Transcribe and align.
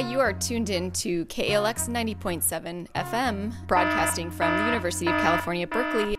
Hi, 0.00 0.10
you 0.10 0.18
are 0.18 0.32
tuned 0.32 0.70
in 0.70 0.90
to 0.92 1.26
KALX 1.26 1.86
90.7 1.86 2.86
FM, 2.94 3.52
broadcasting 3.66 4.30
from 4.30 4.56
the 4.56 4.64
University 4.64 5.06
of 5.08 5.20
California, 5.20 5.66
Berkeley. 5.66 6.16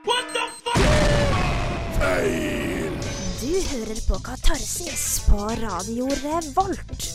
Du 3.42 3.54
hører 3.72 4.08
på 4.08 4.20
Katarsis 4.24 5.26
på 5.30 5.38
Radio 5.64 6.06
Revolt. 6.06 7.08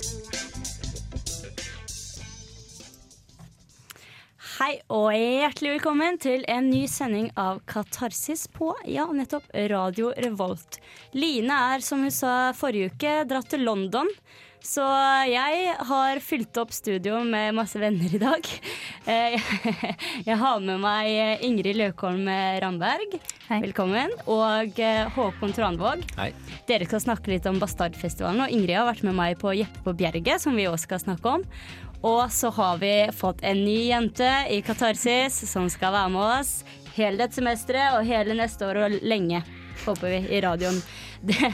Hei 4.57 4.73
og 4.91 5.13
hjertelig 5.15 5.77
velkommen 5.77 6.19
til 6.19 6.43
en 6.51 6.67
ny 6.73 6.89
sending 6.91 7.31
av 7.39 7.61
Katarsis 7.71 8.49
på 8.51 8.73
ja, 8.91 9.07
nettopp 9.07 9.47
Radio 9.71 10.11
Revolt. 10.19 10.81
Line 11.15 11.63
er, 11.77 11.87
som 11.87 12.03
hun 12.03 12.11
sa 12.11 12.51
forrige 12.59 12.91
uke, 12.91 13.15
dratt 13.31 13.55
til 13.55 13.63
London. 13.63 14.11
Så 14.67 14.83
jeg 15.31 15.75
har 15.89 16.19
fylt 16.25 16.59
opp 16.59 16.73
studio 16.75 17.21
med 17.25 17.55
masse 17.55 17.79
venner 17.81 18.15
i 18.15 18.23
dag. 18.23 18.49
Eh, 19.07 19.37
Jeg 20.27 20.35
har 20.41 20.59
med 20.59 20.81
meg 20.83 21.39
Ingrid 21.47 21.77
Løkholm 21.79 22.27
Ramberg. 22.59 23.13
Velkommen. 23.47 24.11
Og 24.27 24.81
eh, 24.83 25.05
Håkon 25.15 25.53
Tranvåg. 25.55 26.03
Hei. 26.19 26.33
Dere 26.67 26.89
skal 26.89 27.05
snakke 27.05 27.31
litt 27.31 27.47
om 27.47 27.61
Bastardfestivalen. 27.63 28.43
Og 28.49 28.51
Ingrid 28.57 28.75
har 28.75 28.89
vært 28.89 29.05
med 29.07 29.15
meg 29.15 29.37
på 29.39 29.53
Jeppe 29.55 29.85
på 29.85 29.95
Bjerget, 30.01 30.43
som 30.43 30.59
vi 30.59 30.67
også 30.67 30.89
skal 30.89 31.05
snakke 31.05 31.37
om. 31.37 31.45
Og 32.03 32.25
så 32.35 32.51
har 32.59 32.81
vi 32.83 32.91
fått 33.15 33.47
en 33.47 33.63
ny 33.63 33.93
jente 33.93 34.33
i 34.51 34.59
Katarsis 34.67 35.39
som 35.53 35.71
skal 35.71 35.95
være 35.95 36.11
med 36.17 36.27
oss 36.41 36.53
hele 36.97 37.21
dette 37.23 37.39
semesteret 37.39 37.95
og 38.01 38.11
hele 38.11 38.35
neste 38.43 38.67
år 38.67 38.83
og 38.89 38.99
lenge, 39.07 39.45
håper 39.85 40.17
vi, 40.17 40.21
i 40.35 40.43
radioen. 40.43 40.83
Det, 41.23 41.53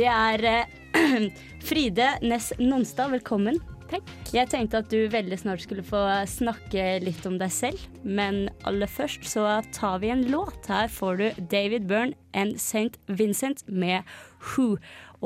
det 0.00 0.08
er 0.08 0.48
eh, 0.54 0.72
Fride 1.66 2.12
Næss 2.22 2.52
Nonstad, 2.62 3.10
velkommen. 3.10 3.56
Takk. 3.90 4.06
Jeg 4.30 4.46
tenkte 4.52 4.84
at 4.84 4.90
du 4.92 5.08
veldig 5.10 5.34
snart 5.40 5.64
skulle 5.64 5.82
få 5.82 5.98
snakke 6.30 6.84
litt 7.02 7.26
om 7.26 7.40
deg 7.40 7.50
selv, 7.50 7.82
men 8.06 8.44
aller 8.70 8.86
først 8.86 9.26
så 9.26 9.48
tar 9.74 9.98
vi 10.04 10.12
en 10.14 10.22
låt. 10.30 10.68
Her 10.70 10.86
får 10.86 11.18
du 11.18 11.42
David 11.50 11.88
Byrne 11.90 12.14
and 12.38 12.60
St. 12.62 12.94
Vincent 13.10 13.64
med 13.66 14.06
Who. 14.52 14.76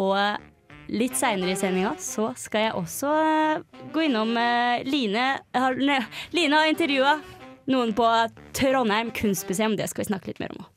Og 0.00 0.16
litt 0.88 1.20
seinere 1.20 1.52
i 1.52 1.60
sendinga 1.60 1.92
så 2.00 2.30
skal 2.40 2.70
jeg 2.70 2.76
også 2.80 3.12
eh, 3.20 3.86
gå 3.92 4.08
innom 4.08 4.32
eh, 4.40 4.80
Line 4.88 5.28
Line 6.32 6.56
har 6.56 6.72
intervjua 6.72 7.18
noen 7.68 7.92
på 7.92 8.08
Trondheim 8.56 9.12
kunstmuseum. 9.12 9.76
Det 9.76 9.92
skal 9.92 10.06
vi 10.06 10.12
snakke 10.14 10.32
litt 10.32 10.40
mer 10.40 10.56
om 10.56 10.64
òg. 10.64 10.76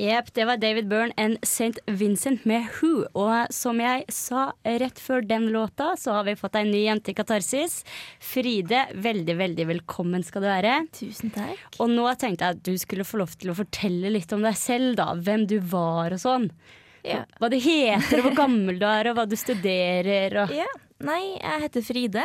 Jepp, 0.00 0.30
det 0.32 0.44
var 0.48 0.56
David 0.56 0.86
Byrne 0.88 1.12
and 1.20 1.36
St. 1.44 1.76
Vincent 1.86 2.46
med 2.48 2.64
Who. 2.78 3.04
Og 3.20 3.50
som 3.52 3.80
jeg 3.82 4.06
sa 4.08 4.46
rett 4.64 5.00
før 5.02 5.26
den 5.28 5.50
låta, 5.52 5.90
så 6.00 6.14
har 6.16 6.24
vi 6.24 6.38
fått 6.40 6.56
ei 6.56 6.64
ny 6.64 6.86
jente 6.86 7.12
i 7.12 7.16
Katarsis. 7.18 7.82
Fride, 8.24 8.86
veldig, 8.96 9.34
veldig 9.36 9.66
velkommen 9.74 10.24
skal 10.24 10.46
du 10.46 10.48
være. 10.48 10.78
Tusen 10.96 11.34
takk. 11.34 11.60
Og 11.84 11.92
nå 11.92 12.06
tenkte 12.20 12.48
jeg 12.48 12.56
at 12.56 12.62
du 12.64 12.72
skulle 12.80 13.04
få 13.04 13.20
lov 13.20 13.34
til 13.36 13.52
å 13.52 13.58
fortelle 13.58 14.14
litt 14.14 14.32
om 14.32 14.46
deg 14.46 14.56
selv, 14.56 14.94
da. 15.02 15.10
Hvem 15.20 15.44
du 15.50 15.58
var 15.74 16.16
og 16.16 16.24
sånn. 16.24 16.48
Ja. 17.04 17.26
Hva 17.36 17.52
du 17.52 17.58
heter, 17.60 18.22
og 18.22 18.30
hvor 18.30 18.38
gammel 18.40 18.80
du 18.80 18.88
er, 18.88 19.12
og 19.12 19.20
hva 19.20 19.28
du 19.28 19.36
studerer 19.36 20.38
og 20.46 20.56
Ja. 20.56 20.68
Nei, 21.04 21.22
jeg 21.36 21.66
heter 21.66 21.84
Fride. 21.84 22.24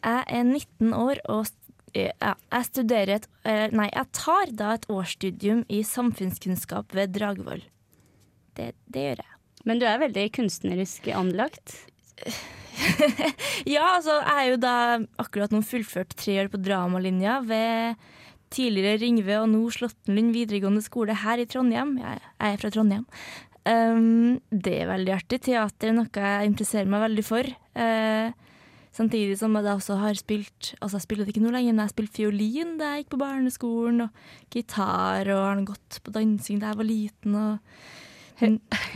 Jeg 0.00 0.24
er 0.28 0.44
19 0.44 0.96
år 0.96 1.20
og 1.32 1.48
jeg 1.96 2.68
studerer 2.68 3.16
et 3.16 3.28
eh, 3.48 3.66
Nei, 3.74 3.88
jeg 3.92 4.12
tar 4.16 4.52
da 4.58 4.74
et 4.76 4.86
årsstudium 4.92 5.64
i 5.72 5.82
samfunnskunnskap 5.86 6.94
ved 6.96 7.14
Dragvoll. 7.16 7.64
Det, 8.56 8.72
det 8.92 9.08
gjør 9.08 9.24
jeg. 9.24 9.32
Men 9.66 9.80
du 9.82 9.88
er 9.88 10.02
veldig 10.04 10.28
kunstnerisk 10.36 11.10
anlagt. 11.14 11.80
Ja, 13.66 13.96
altså, 13.96 14.18
jeg 14.20 14.36
er 14.36 14.50
jo 14.50 14.56
da 14.60 14.74
akkurat 15.22 15.52
nå 15.54 15.62
fullført 15.64 16.12
tre 16.20 16.34
år 16.42 16.50
på 16.52 16.60
dramalinja 16.60 17.38
ved 17.48 17.96
tidligere 18.52 19.00
Ringve 19.00 19.38
og 19.40 19.48
nå 19.50 19.62
Slåttenlund 19.74 20.34
videregående 20.36 20.84
skole 20.84 21.16
her 21.22 21.40
i 21.42 21.46
Trondheim. 21.50 21.96
Jeg, 22.02 22.20
er 22.36 22.58
fra 22.60 22.70
Trondheim. 22.74 23.06
Um, 23.66 24.36
det 24.50 24.76
er 24.82 24.90
veldig 24.92 25.14
artig. 25.16 25.40
Teater 25.48 25.90
er 25.90 25.96
noe 25.96 26.26
jeg 26.28 26.52
interesserer 26.52 26.90
meg 26.90 27.02
veldig 27.08 27.24
for. 27.26 27.48
Eh, 27.80 28.45
samtidig 28.96 29.36
som 29.40 29.54
jeg 29.58 29.68
også 29.70 29.98
har 30.00 30.16
spilt 30.18 30.72
Altså, 30.80 30.96
jeg 30.96 31.04
spiller 31.06 31.26
det 31.26 31.34
ikke 31.34 31.44
noe 31.44 31.54
lenger, 31.54 31.76
men 31.76 31.84
jeg 31.84 31.94
spilte 31.94 32.18
fiolin 32.18 32.74
da 32.80 32.94
jeg 32.94 33.04
gikk 33.04 33.12
på 33.14 33.20
barneskolen, 33.20 34.06
og 34.06 34.54
gitar, 34.54 35.30
og 35.34 35.44
har 35.44 35.62
gått 35.68 36.00
på 36.02 36.14
dansing 36.14 36.62
da 36.62 36.72
jeg 36.72 36.80
var 36.80 36.90
liten, 36.90 37.38
og 37.40 37.58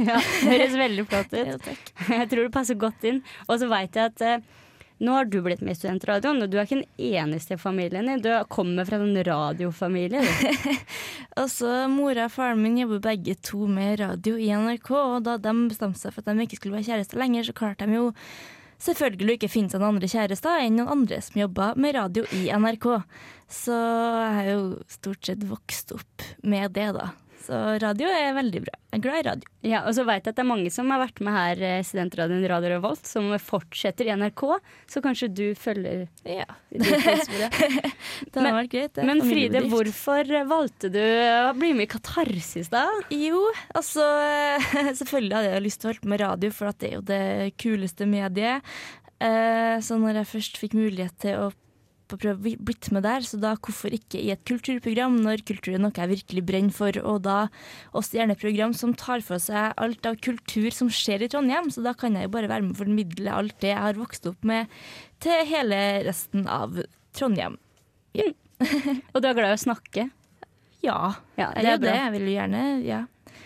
Ja, 0.09 0.19
det 0.21 0.49
høres 0.49 0.75
veldig 0.77 1.07
flott 1.09 1.37
ut. 1.37 1.69
Ja. 2.11 2.17
Jeg 2.21 2.33
tror 2.33 2.45
det 2.45 2.53
passer 2.53 2.77
godt 2.81 3.07
inn. 3.09 3.23
Og 3.49 3.61
så 3.61 3.69
veit 3.71 3.97
jeg 3.97 4.13
at 4.13 4.25
eh, 4.27 4.43
nå 5.01 5.15
har 5.17 5.29
du 5.33 5.39
blitt 5.41 5.63
med 5.65 5.73
i 5.73 5.79
Studentradioen, 5.79 6.43
og 6.45 6.51
du 6.53 6.59
er 6.59 6.67
ikke 6.67 6.83
den 6.83 7.07
eneste 7.23 7.57
i 7.57 7.61
familien 7.61 8.09
din. 8.11 8.21
Du 8.21 8.29
kommer 8.53 8.85
fra 8.89 8.99
en 9.01 9.17
radiofamilie. 9.17 10.21
altså, 11.41 11.73
Mora 11.97 12.29
og 12.29 12.35
faren 12.35 12.61
min 12.61 12.77
jobber 12.83 13.01
begge 13.09 13.39
to 13.41 13.65
med 13.65 14.01
radio 14.03 14.37
i 14.37 14.51
NRK, 14.53 14.91
og 14.99 15.21
da 15.29 15.39
de 15.41 15.55
bestemte 15.71 16.03
seg 16.03 16.13
for 16.13 16.21
at 16.21 16.37
de 16.37 16.45
ikke 16.45 16.61
skulle 16.61 16.77
være 16.77 16.91
kjærester 16.91 17.21
lenger, 17.23 17.49
så 17.49 17.57
klarte 17.57 17.89
de 17.89 17.97
jo 17.97 18.11
selvfølgelig 18.81 19.39
ikke 19.39 19.53
finne 19.53 19.77
en 19.77 19.87
andre 19.91 20.09
kjærester 20.11 20.65
enn 20.65 20.79
noen 20.81 20.93
andre 20.97 21.21
som 21.25 21.41
jobber 21.43 21.79
med 21.81 21.97
radio 21.99 22.25
i 22.37 22.47
NRK. 22.51 22.87
Så 23.51 23.75
jeg 23.77 24.37
har 24.39 24.51
jo 24.53 24.63
stort 24.91 25.27
sett 25.27 25.47
vokst 25.49 25.93
opp 25.97 26.27
med 26.43 26.73
det, 26.77 26.91
da. 26.97 27.11
Så 27.41 27.57
radio 27.81 28.09
er 28.13 28.35
veldig 28.37 28.61
bra. 28.67 28.77
Jeg 28.91 28.99
er 28.99 29.03
glad 29.05 29.19
i 29.21 29.25
radio. 29.29 29.51
Ja, 29.65 29.81
og 29.89 29.95
så 29.97 30.03
veit 30.05 30.27
jeg 30.27 30.35
at 30.35 30.39
det 30.39 30.43
er 30.43 30.49
mange 30.51 30.71
som 30.75 30.91
har 30.93 31.01
vært 31.01 31.21
med 31.25 31.35
her 31.35 31.63
i 31.63 31.71
Studentradioen 31.87 32.45
Radio 32.51 32.73
Revolt, 32.75 33.07
som 33.09 33.31
fortsetter 33.41 34.11
i 34.11 34.17
NRK, 34.19 34.43
så 34.91 35.03
kanskje 35.05 35.31
du 35.33 35.45
følger 35.59 36.03
Ja, 36.27 36.47
det 36.75 36.85
har 38.35 38.57
vært 38.59 38.73
greit. 38.75 39.01
Men 39.07 39.23
Fride, 39.25 39.65
hvorfor 39.73 40.35
valgte 40.51 40.93
du 40.93 41.01
å 41.01 41.55
bli 41.57 41.73
med 41.79 41.89
i 41.89 41.91
Katarsis, 41.95 42.69
da? 42.73 42.85
Jo, 43.15 43.47
altså 43.73 44.05
Selvfølgelig 45.01 45.39
hadde 45.39 45.55
jeg 45.55 45.67
lyst 45.69 45.81
til 45.81 45.89
å 45.89 45.93
holde 45.95 46.05
på 46.05 46.13
med 46.13 46.25
radio, 46.25 46.53
for 46.55 46.73
at 46.73 46.83
det 46.83 46.91
er 46.91 46.99
jo 46.99 47.07
det 47.09 47.25
kuleste 47.63 48.09
mediet. 48.11 48.71
Eh, 49.21 49.77
så 49.85 50.01
når 50.01 50.23
jeg 50.23 50.33
først 50.35 50.61
fikk 50.61 50.77
mulighet 50.79 51.17
til 51.23 51.47
å 51.47 51.51
få 52.11 52.19
prøve 52.21 52.37
å 52.37 52.43
bli- 52.45 52.59
blitt 52.71 52.91
med 52.93 53.05
der, 53.07 53.25
så 53.27 53.39
da 53.41 53.55
hvorfor 53.57 53.95
ikke 53.97 54.19
i 54.21 54.31
et 54.35 54.43
kulturprogram, 54.49 55.17
når 55.25 55.45
kultur 55.49 55.75
er 55.77 55.83
noe 55.83 55.95
jeg 55.97 56.11
virkelig 56.13 56.45
brenner 56.51 56.75
for, 56.77 56.99
og 57.05 57.23
da 57.27 57.39
også 57.95 58.19
gjerne 58.19 58.35
et 58.37 58.43
program 58.43 58.75
som 58.77 58.93
tar 58.99 59.23
for 59.27 59.39
seg 59.43 59.73
alt 59.81 60.07
av 60.11 60.19
kultur 60.23 60.71
som 60.75 60.91
skjer 60.93 61.23
i 61.25 61.31
Trondheim, 61.33 61.71
så 61.71 61.83
da 61.87 61.95
kan 61.95 62.15
jeg 62.19 62.27
jo 62.29 62.35
bare 62.35 62.51
være 62.51 62.67
med 62.67 62.75
å 62.77 62.81
formidle 62.83 63.33
alt 63.33 63.57
det 63.63 63.73
jeg 63.73 63.81
har 63.87 63.95
vokst 64.01 64.27
opp 64.31 64.43
med, 64.45 64.67
til 65.23 65.47
hele 65.47 65.81
resten 66.07 66.47
av 66.51 66.77
Trondheim. 67.17 67.57
Og 69.15 69.23
du 69.23 69.29
er 69.29 69.35
glad 69.39 69.55
i 69.55 69.57
å 69.57 69.63
snakke? 69.63 70.11
Ja, 70.85 71.15
Ja, 71.37 71.51
er 71.57 71.65
jo 71.77 71.81
det. 71.85 71.95
Jeg 71.97 72.13
vil 72.15 72.27
jo 72.29 72.35
gjerne, 72.37 72.63
ja. 72.85 73.01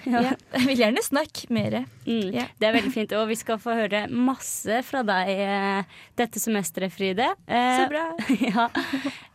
Ja. 0.06 0.34
Jeg 0.54 0.66
vil 0.68 0.78
gjerne 0.82 1.02
snakke 1.04 1.48
mer. 1.54 1.76
Mm, 2.06 2.30
Ja. 2.34 2.44
Det 2.60 2.68
er 2.68 2.74
veldig 2.76 2.92
fint, 2.92 3.12
og 3.16 3.28
vi 3.30 3.36
skal 3.40 3.58
få 3.62 3.74
høre 3.78 4.04
masse 4.12 4.80
fra 4.84 5.00
deg 5.06 5.30
eh, 5.34 5.94
dette 6.20 6.40
semesteret, 6.42 6.92
Fride. 6.92 7.30
Eh, 7.48 7.78
Så 7.80 7.86
bra. 7.90 8.04
ja. 8.50 8.66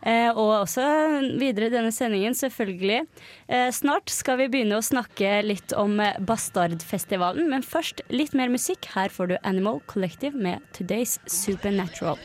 eh, 0.05 0.29
og 0.33 0.51
også 0.63 0.85
videre 1.41 1.69
i 1.69 1.73
denne 1.73 1.91
sendingen, 1.95 2.37
selvfølgelig. 2.37 3.01
Eh, 3.49 3.69
snart 3.75 4.13
skal 4.13 4.37
vi 4.43 4.49
begynne 4.53 4.77
å 4.79 4.85
snakke 4.85 5.39
litt 5.45 5.73
om 5.77 5.97
Bastardfestivalen, 6.29 7.49
men 7.51 7.65
først 7.65 8.03
litt 8.13 8.35
mer 8.37 8.51
musikk. 8.53 8.91
Her 8.95 9.09
får 9.13 9.33
du 9.33 9.37
Animal 9.43 9.81
Collective 9.89 10.37
med 10.37 10.61
Today's 10.77 11.17
Supernatural. 11.29 12.19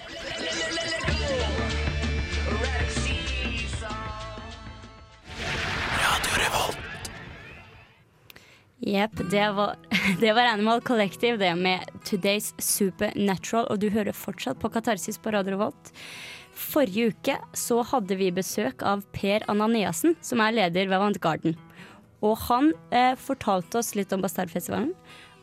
Jepp, 8.85 9.17
det, 9.31 9.45
det 10.21 10.33
var 10.37 10.51
Animal 10.51 10.81
Collective, 10.85 11.39
det 11.41 11.55
med 11.57 11.81
Today's 12.05 12.53
Supernatural. 12.61 13.67
Og 13.73 13.81
du 13.81 13.89
hører 13.91 14.17
fortsatt 14.17 14.61
på 14.61 14.71
Katarsis 14.75 15.19
på 15.19 15.33
Radio 15.33 15.59
Volt. 15.63 15.93
Forrige 16.55 17.11
uke 17.11 17.37
så 17.57 17.81
hadde 17.89 18.17
vi 18.21 18.31
besøk 18.35 18.85
av 18.87 19.03
Per 19.17 19.47
Ananiassen, 19.51 20.15
som 20.23 20.43
er 20.45 20.55
leder 20.55 20.91
ved 20.91 20.99
Avant 20.99 21.21
Garden. 21.23 21.57
Og 22.25 22.37
han 22.47 22.73
eh, 22.95 23.15
fortalte 23.21 23.81
oss 23.81 23.95
litt 23.99 24.13
om 24.15 24.23
Bastardfestivalen. 24.25 24.93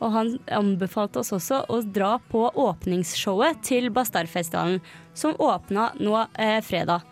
Og 0.02 0.14
han 0.16 0.32
anbefalte 0.50 1.22
oss 1.22 1.34
også 1.36 1.64
å 1.70 1.82
dra 1.86 2.16
på 2.32 2.48
åpningsshowet 2.58 3.62
til 3.68 3.92
Bastardfestivalen, 3.94 4.80
som 5.14 5.38
åpna 5.38 5.92
nå 6.02 6.16
eh, 6.42 6.60
fredag. 6.66 7.06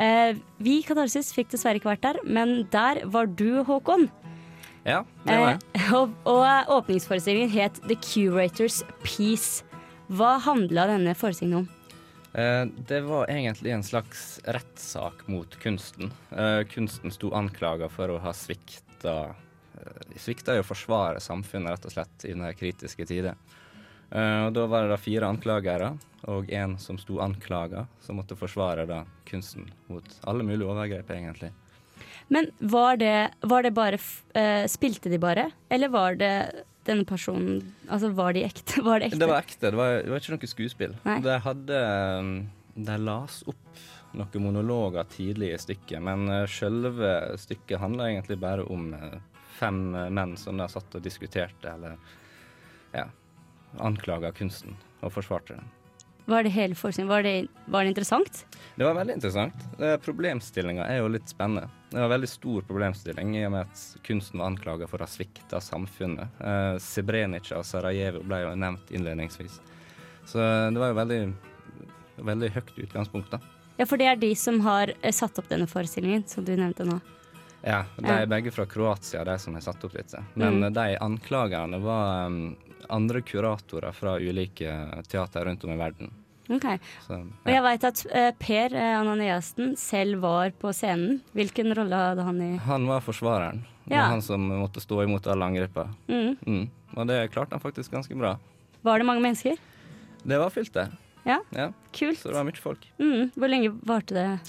Eh, 0.00 0.36
vi 0.60 0.80
i 0.80 0.84
Katarsis 0.84 1.32
fikk 1.32 1.54
dessverre 1.54 1.80
ikke 1.80 1.94
vært 1.94 2.04
der, 2.04 2.20
men 2.24 2.64
der 2.72 3.04
var 3.12 3.28
du, 3.28 3.62
Håkon. 3.64 4.10
Ja, 4.86 5.00
det 5.26 5.36
var 5.40 5.48
jeg. 5.50 5.62
Eh, 5.74 5.94
og, 5.98 6.12
og 6.30 6.70
åpningsforestillingen 6.76 7.50
het 7.50 7.80
The 7.88 7.96
Curators 7.98 8.82
Peace. 9.02 9.64
Hva 10.06 10.36
handla 10.44 10.84
denne 10.92 11.14
forestillingen 11.18 11.64
om? 11.64 11.72
Eh, 12.38 12.62
Det 12.86 13.00
var 13.08 13.26
egentlig 13.32 13.72
en 13.74 13.82
slags 13.82 14.38
rettssak 14.46 15.26
mot 15.26 15.58
kunsten. 15.62 16.12
Eh, 16.30 16.62
Kunsten 16.70 17.10
sto 17.10 17.32
anklaga 17.34 17.88
for 17.90 18.14
å 18.14 18.20
ha 18.22 18.30
svikta 18.36 19.16
eh, 19.74 20.16
svikta 20.22 20.54
i 20.54 20.62
å 20.62 20.66
forsvare 20.66 21.18
samfunnet, 21.20 21.74
rett 21.74 21.90
og 21.90 21.96
slett, 21.96 22.16
i 22.24 22.34
denne 22.36 22.54
kritiske 22.54 23.08
tider. 23.10 23.34
Eh, 24.14 24.46
og 24.46 24.52
da 24.54 24.68
var 24.70 24.86
det 24.86 24.94
da 24.94 25.02
fire 25.02 25.26
anklagere 25.26 25.96
og 26.30 26.50
en 26.54 26.78
som 26.78 26.98
sto 26.98 27.18
anklaga, 27.22 27.88
som 28.02 28.20
måtte 28.22 28.38
forsvare 28.38 28.86
da 28.86 29.02
kunsten 29.26 29.66
mot 29.90 30.06
alle 30.30 30.46
mulige 30.46 30.70
overgrep, 30.70 31.10
egentlig. 31.10 31.50
Men 32.28 32.50
var 32.58 32.96
det, 32.98 33.30
var 33.46 33.62
det 33.62 33.70
bare 33.76 33.98
eh, 34.34 34.64
Spilte 34.70 35.10
de 35.12 35.18
bare, 35.22 35.50
eller 35.70 35.92
var 35.94 36.16
det 36.18 36.32
denne 36.86 37.06
personen 37.06 37.60
Altså, 37.88 38.10
var 38.14 38.34
de 38.34 38.44
ekte? 38.46 38.82
Var 38.86 39.00
det 39.00 39.10
ekte? 39.10 39.20
Det 39.22 39.28
var 39.30 39.42
ekte, 39.42 39.70
det 39.70 39.78
var, 39.78 39.92
det 40.02 40.10
var 40.10 40.22
ikke 40.22 40.34
noe 40.36 40.50
skuespill. 40.50 40.96
Nei. 41.06 41.20
De 41.22 41.36
hadde 41.44 41.82
um, 42.18 42.32
De 42.74 42.98
las 43.02 43.42
opp 43.50 43.84
noen 44.16 44.42
monologer 44.46 45.06
tidlig 45.12 45.52
i 45.52 45.60
stykket, 45.60 45.98
men 46.02 46.28
uh, 46.30 46.44
selve 46.48 47.12
stykket 47.42 47.82
handla 47.82 48.08
egentlig 48.10 48.38
bare 48.40 48.64
om 48.72 48.88
uh, 48.94 49.18
fem 49.58 49.80
uh, 49.94 50.06
menn 50.08 50.36
som 50.40 50.58
da 50.58 50.68
satt 50.72 50.94
og 50.96 51.04
diskuterte, 51.04 51.74
eller 51.74 51.98
ja, 52.94 53.06
anklaga 53.82 54.32
kunsten 54.32 54.78
og 55.02 55.12
forsvarte 55.12 55.58
den. 55.58 55.75
Var 56.26 56.42
det 56.42 56.50
hele 56.50 56.74
forestillingen? 56.74 57.08
Var 57.12 57.22
det, 57.22 57.34
var 57.70 57.84
det 57.84 57.88
interessant? 57.94 58.40
Det 58.76 58.84
var 58.84 58.94
veldig 58.98 59.14
interessant. 59.14 59.54
Uh, 59.80 59.94
Problemstillinga 60.02 60.86
er 60.90 60.98
jo 60.98 61.08
litt 61.14 61.28
spennende. 61.30 61.68
Det 61.90 61.96
var 62.00 62.08
en 62.08 62.14
veldig 62.16 62.28
stor 62.28 62.62
problemstilling 62.66 63.36
i 63.38 63.44
og 63.46 63.52
med 63.54 63.68
at 63.68 63.84
kunsten 64.04 64.40
var 64.42 64.50
anklaga 64.50 64.88
for 64.90 64.98
å 64.98 65.06
ha 65.06 65.10
svikta 65.10 65.60
samfunnet. 65.62 66.40
Eh, 66.42 66.78
Srebrenica 66.82 67.60
og 67.60 67.64
Sarajevo 67.64 68.24
ble 68.26 68.40
jo 68.42 68.50
nevnt 68.58 68.90
innledningsvis. 68.90 69.60
Så 70.26 70.42
det 70.42 70.82
var 70.82 70.90
jo 70.90 70.96
veldig, 70.98 71.20
veldig 72.26 72.50
høyt 72.56 72.72
utgangspunkt, 72.88 73.30
da. 73.30 73.38
Ja, 73.78 73.86
for 73.86 74.02
det 74.02 74.08
er 74.10 74.18
de 74.18 74.32
som 74.36 74.58
har 74.66 74.90
eh, 75.00 75.14
satt 75.14 75.38
opp 75.38 75.48
denne 75.48 75.68
forestillingen, 75.70 76.26
som 76.28 76.44
du 76.44 76.52
nevnte 76.58 76.84
nå. 76.88 76.98
Ja, 77.62 77.84
de 77.96 78.10
er 78.12 78.26
begge 78.30 78.50
fra 78.54 78.66
Kroatia, 78.68 79.22
de 79.26 79.38
som 79.42 79.54
har 79.56 79.62
satt 79.64 79.82
opp 79.86 79.94
dette. 79.96 80.20
Men 80.34 80.58
Mm. 80.60 80.72
de 80.74 80.98
anklagerne 81.02 81.80
var 81.82 82.26
um, 82.26 82.56
andre 82.90 83.20
kuratorer 83.22 83.92
fra 83.94 84.16
ulike 84.18 84.70
teater 85.08 85.44
rundt 85.48 85.64
om 85.64 85.70
i 85.72 85.76
verden. 85.80 86.10
Ok. 86.48 86.66
Så, 87.06 87.16
Og 87.44 87.50
jeg 87.50 87.62
veit 87.64 87.84
at 87.88 88.02
uh, 88.06 88.30
Per 88.38 88.74
eh, 88.78 88.92
Ananiassen 89.00 89.72
selv 89.76 90.20
var 90.22 90.52
på 90.60 90.70
scenen. 90.72 91.20
Hvilken 91.34 91.72
rolle 91.74 91.98
hadde 91.98 92.22
han 92.22 92.38
i 92.42 92.52
Han 92.68 92.86
var 92.86 93.00
forsvareren. 93.02 93.64
Det 93.86 93.94
Ja. 93.94 94.02
var 94.02 94.12
han 94.14 94.22
som 94.22 94.46
måtte 94.48 94.80
stå 94.82 95.02
imot 95.04 95.26
alle 95.26 95.44
angriper. 95.44 95.88
mm. 96.08 96.36
Mm. 96.46 96.68
Og 96.96 97.06
det 97.06 97.30
klarte 97.32 97.52
han 97.52 97.60
faktisk 97.60 97.90
ganske 97.92 98.14
bra. 98.16 98.36
Var 98.82 98.98
det 98.98 99.06
mange 99.06 99.20
mennesker? 99.22 99.56
Det 100.24 100.38
var 100.38 100.50
fylt, 100.50 100.72
det. 100.72 100.88
Ja. 101.26 101.40
Ja, 101.50 101.72
Kult. 101.92 102.18
så 102.18 102.28
det 102.30 102.34
var 102.38 102.44
mye 102.46 102.56
folk. 102.62 102.86
Mm. 102.98 103.30
Hvor 103.34 103.48
lenge 103.50 103.72
varte 103.82 104.14
det? 104.14 104.40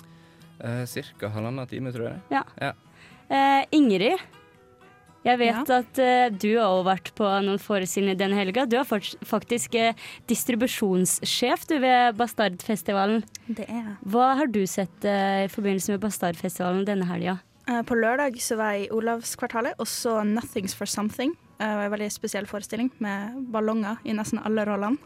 Eh, 0.63 0.85
Cirka 0.85 1.29
halvannen 1.29 1.67
time, 1.67 1.91
tror 1.91 2.11
jeg. 2.11 2.21
Ja. 2.29 2.43
Ja. 2.61 2.71
Eh, 3.29 3.65
Ingrid, 3.71 4.19
jeg 5.25 5.39
vet 5.41 5.71
at 5.73 5.99
uh, 5.99 6.27
du 6.31 6.49
har 6.55 6.67
også 6.67 6.85
vært 6.87 7.11
på 7.17 7.31
noen 7.45 7.61
forestillinger 7.61 8.19
denne 8.19 8.37
helga. 8.39 8.67
Du 8.69 8.77
er 8.79 8.87
faktisk 8.87 9.75
uh, 9.79 10.05
distribusjonssjef 10.29 11.65
du 11.71 11.77
ved 11.83 12.17
Bastardfestivalen. 12.19 13.25
Det 13.47 13.65
er 13.67 13.81
jeg. 13.81 13.97
Hva 14.13 14.29
har 14.39 14.51
du 14.53 14.61
sett 14.69 15.07
uh, 15.07 15.43
i 15.47 15.51
forbindelse 15.51 15.95
med 15.95 16.03
Bastardfestivalen 16.05 16.87
denne 16.87 17.09
helga? 17.09 17.39
På 17.83 17.97
lørdag 17.99 18.37
så 18.39 18.55
var 18.55 18.77
jeg 18.77 18.85
i 18.85 18.93
Olavskvartalet 18.95 19.75
og 19.75 19.89
så 19.91 20.21
'Nothings 20.23 20.71
for 20.71 20.87
Something'. 20.87 21.35
Det 21.59 21.67
var 21.67 21.83
en 21.83 21.91
veldig 21.91 22.11
spesiell 22.13 22.45
forestilling 22.47 22.91
med 23.03 23.41
ballonger 23.51 23.97
i 24.05 24.13
nesten 24.15 24.39
alle 24.39 24.63
rollene. 24.63 24.97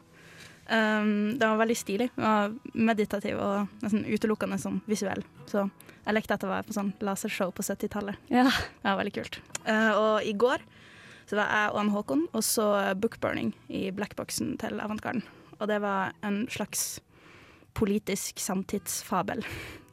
Um, 0.72 1.40
det 1.40 1.48
var 1.48 1.58
veldig 1.58 1.78
stilig. 1.78 2.10
Det 2.16 2.24
var 2.24 2.54
meditativ 2.74 3.40
og 3.42 3.72
nesten 3.82 4.06
utelukkende 4.06 4.60
sånn 4.62 4.78
visuell. 4.88 5.24
Så 5.50 5.66
jeg 6.06 6.16
lekte 6.18 6.36
at 6.36 6.44
det 6.44 6.50
var 6.50 6.66
på 6.66 6.76
sånn 6.76 6.94
lasershow 7.04 7.52
på 7.56 7.66
70-tallet. 7.66 8.18
Ja. 8.34 8.48
Det 8.50 8.88
var 8.88 9.00
veldig 9.02 9.16
kult. 9.20 9.42
Uh, 9.68 9.92
og 9.92 10.16
i 10.26 10.34
går 10.34 10.64
så 11.30 11.38
var 11.38 11.52
jeg 11.54 11.72
og 11.72 11.78
han 11.78 11.92
Håkon 11.94 12.24
og 12.36 12.44
så 12.44 12.66
bookburning 13.00 13.54
i 13.72 13.86
blackboxen 13.96 14.56
til 14.60 14.82
Avantgarden. 14.84 15.24
Og 15.62 15.70
det 15.70 15.78
var 15.84 16.16
en 16.26 16.44
slags 16.52 17.00
politisk 17.78 18.42
samtidsfabel. 18.42 19.46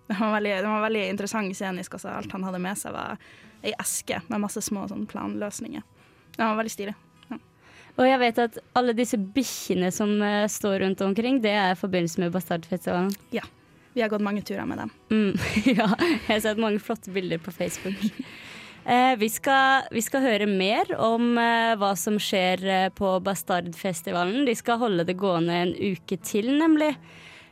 Det 0.08 0.16
var 0.16 0.32
veldig, 0.32 0.54
det 0.64 0.70
var 0.72 0.86
veldig 0.86 1.04
interessant 1.12 1.56
scenisk. 1.56 1.98
Altså, 1.98 2.14
alt 2.16 2.32
han 2.32 2.46
hadde 2.46 2.62
med 2.64 2.80
seg, 2.80 2.96
var 2.96 3.20
ei 3.60 3.74
eske 3.76 4.22
med 4.30 4.40
masse 4.40 4.62
små 4.64 4.86
sånn, 4.88 5.04
planløsninger. 5.10 5.84
Det 6.32 6.40
var 6.40 6.56
veldig 6.58 6.72
stilig. 6.72 6.96
Og 7.98 8.06
jeg 8.06 8.18
vet 8.22 8.40
at 8.44 8.58
alle 8.78 8.94
disse 8.94 9.18
bikkjene 9.18 9.90
som 9.94 10.12
uh, 10.22 10.46
står 10.46 10.84
rundt 10.84 11.00
omkring, 11.02 11.40
det 11.42 11.50
er 11.50 11.72
i 11.74 11.78
forbindelse 11.78 12.22
med 12.22 12.34
Bastardfestivalen. 12.34 13.10
Vi 13.98 14.02
har 14.02 14.12
gått 14.12 14.22
mange 14.22 14.44
turer 14.46 14.62
med 14.62 14.78
dem. 14.78 14.90
Mm, 15.10 15.32
ja, 15.80 15.88
jeg 15.98 16.20
har 16.28 16.42
sett 16.44 16.60
mange 16.62 16.78
flotte 16.78 17.10
bilder 17.10 17.40
på 17.42 17.50
Facebook. 17.50 18.04
Eh, 18.86 19.16
vi, 19.18 19.26
skal, 19.28 19.88
vi 19.90 20.04
skal 20.06 20.22
høre 20.22 20.46
mer 20.46 20.92
om 21.02 21.32
eh, 21.34 21.72
hva 21.80 21.90
som 21.98 22.14
skjer 22.22 22.62
eh, 22.62 22.84
på 22.94 23.10
Bastardfestivalen. 23.26 24.46
De 24.46 24.54
skal 24.54 24.78
holde 24.84 25.08
det 25.08 25.18
gående 25.18 25.58
en 25.64 25.74
uke 25.74 26.20
til, 26.22 26.52
nemlig. 26.62 26.92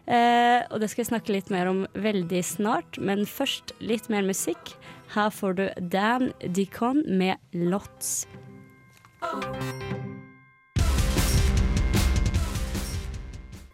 Eh, 0.06 0.62
og 0.70 0.78
det 0.78 0.92
skal 0.92 1.02
jeg 1.02 1.10
snakke 1.10 1.34
litt 1.34 1.50
mer 1.50 1.66
om 1.72 1.82
veldig 1.98 2.44
snart, 2.46 3.02
men 3.02 3.26
først 3.26 3.74
litt 3.82 4.06
mer 4.06 4.22
musikk. 4.22 4.76
Her 5.18 5.34
får 5.34 5.58
du 5.58 5.66
Dan 5.82 6.30
Dicon 6.46 7.02
med 7.10 7.42
'Lots'. 7.50 8.28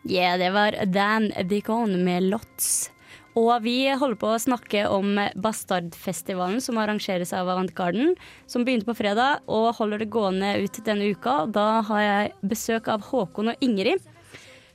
Yeah, 0.02 0.38
det 0.38 0.50
var 0.50 0.74
Dan 0.86 1.30
Dicon 1.48 2.04
med 2.04 2.22
'Lots'. 2.22 2.90
Og 3.38 3.62
vi 3.62 3.86
holder 3.88 4.18
på 4.18 4.28
å 4.34 4.40
snakke 4.42 4.82
om 4.90 5.14
Bastardfestivalen 5.40 6.60
som 6.60 6.76
arrangeres 6.82 7.32
av 7.32 7.48
Avantgarden, 7.48 8.16
som 8.50 8.64
begynte 8.66 8.88
på 8.90 8.96
fredag 8.98 9.46
og 9.46 9.70
holder 9.78 10.02
det 10.02 10.10
gående 10.12 10.56
ut 10.60 10.82
denne 10.84 11.08
uka. 11.14 11.46
Da 11.46 11.80
har 11.86 12.02
jeg 12.02 12.34
besøk 12.42 12.90
av 12.92 13.06
Håkon 13.08 13.54
og 13.54 13.64
Ingrid. 13.64 14.04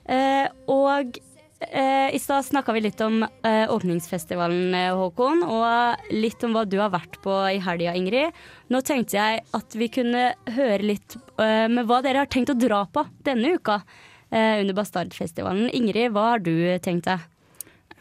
Eh, 0.10 0.48
og 0.72 1.20
eh, 1.68 2.10
i 2.16 2.24
stad 2.24 2.48
snakka 2.48 2.74
vi 2.74 2.88
litt 2.88 3.04
om 3.06 3.22
eh, 3.28 3.68
åpningsfestivalen, 3.70 4.74
eh, 4.74 4.96
Håkon, 4.96 5.44
og 5.44 6.10
litt 6.16 6.42
om 6.48 6.58
hva 6.58 6.66
du 6.66 6.80
har 6.80 6.96
vært 6.96 7.22
på 7.22 7.38
i 7.52 7.62
helga, 7.62 7.94
Ingrid. 8.00 8.34
Nå 8.74 8.82
tenkte 8.82 9.20
jeg 9.20 9.46
at 9.54 9.78
vi 9.78 9.92
kunne 9.92 10.32
høre 10.56 10.82
litt 10.96 11.20
eh, 11.38 11.68
med 11.68 11.86
hva 11.86 12.02
dere 12.02 12.24
har 12.24 12.32
tenkt 12.32 12.56
å 12.56 12.58
dra 12.58 12.88
på 12.90 13.06
denne 13.28 13.60
uka 13.60 13.84
under 14.32 14.74
Bastardfestivalen. 14.76 15.70
Ingrid, 15.72 16.12
hva 16.12 16.34
har 16.34 16.40
du 16.44 16.54
tenkt 16.84 17.06
deg? 17.08 17.20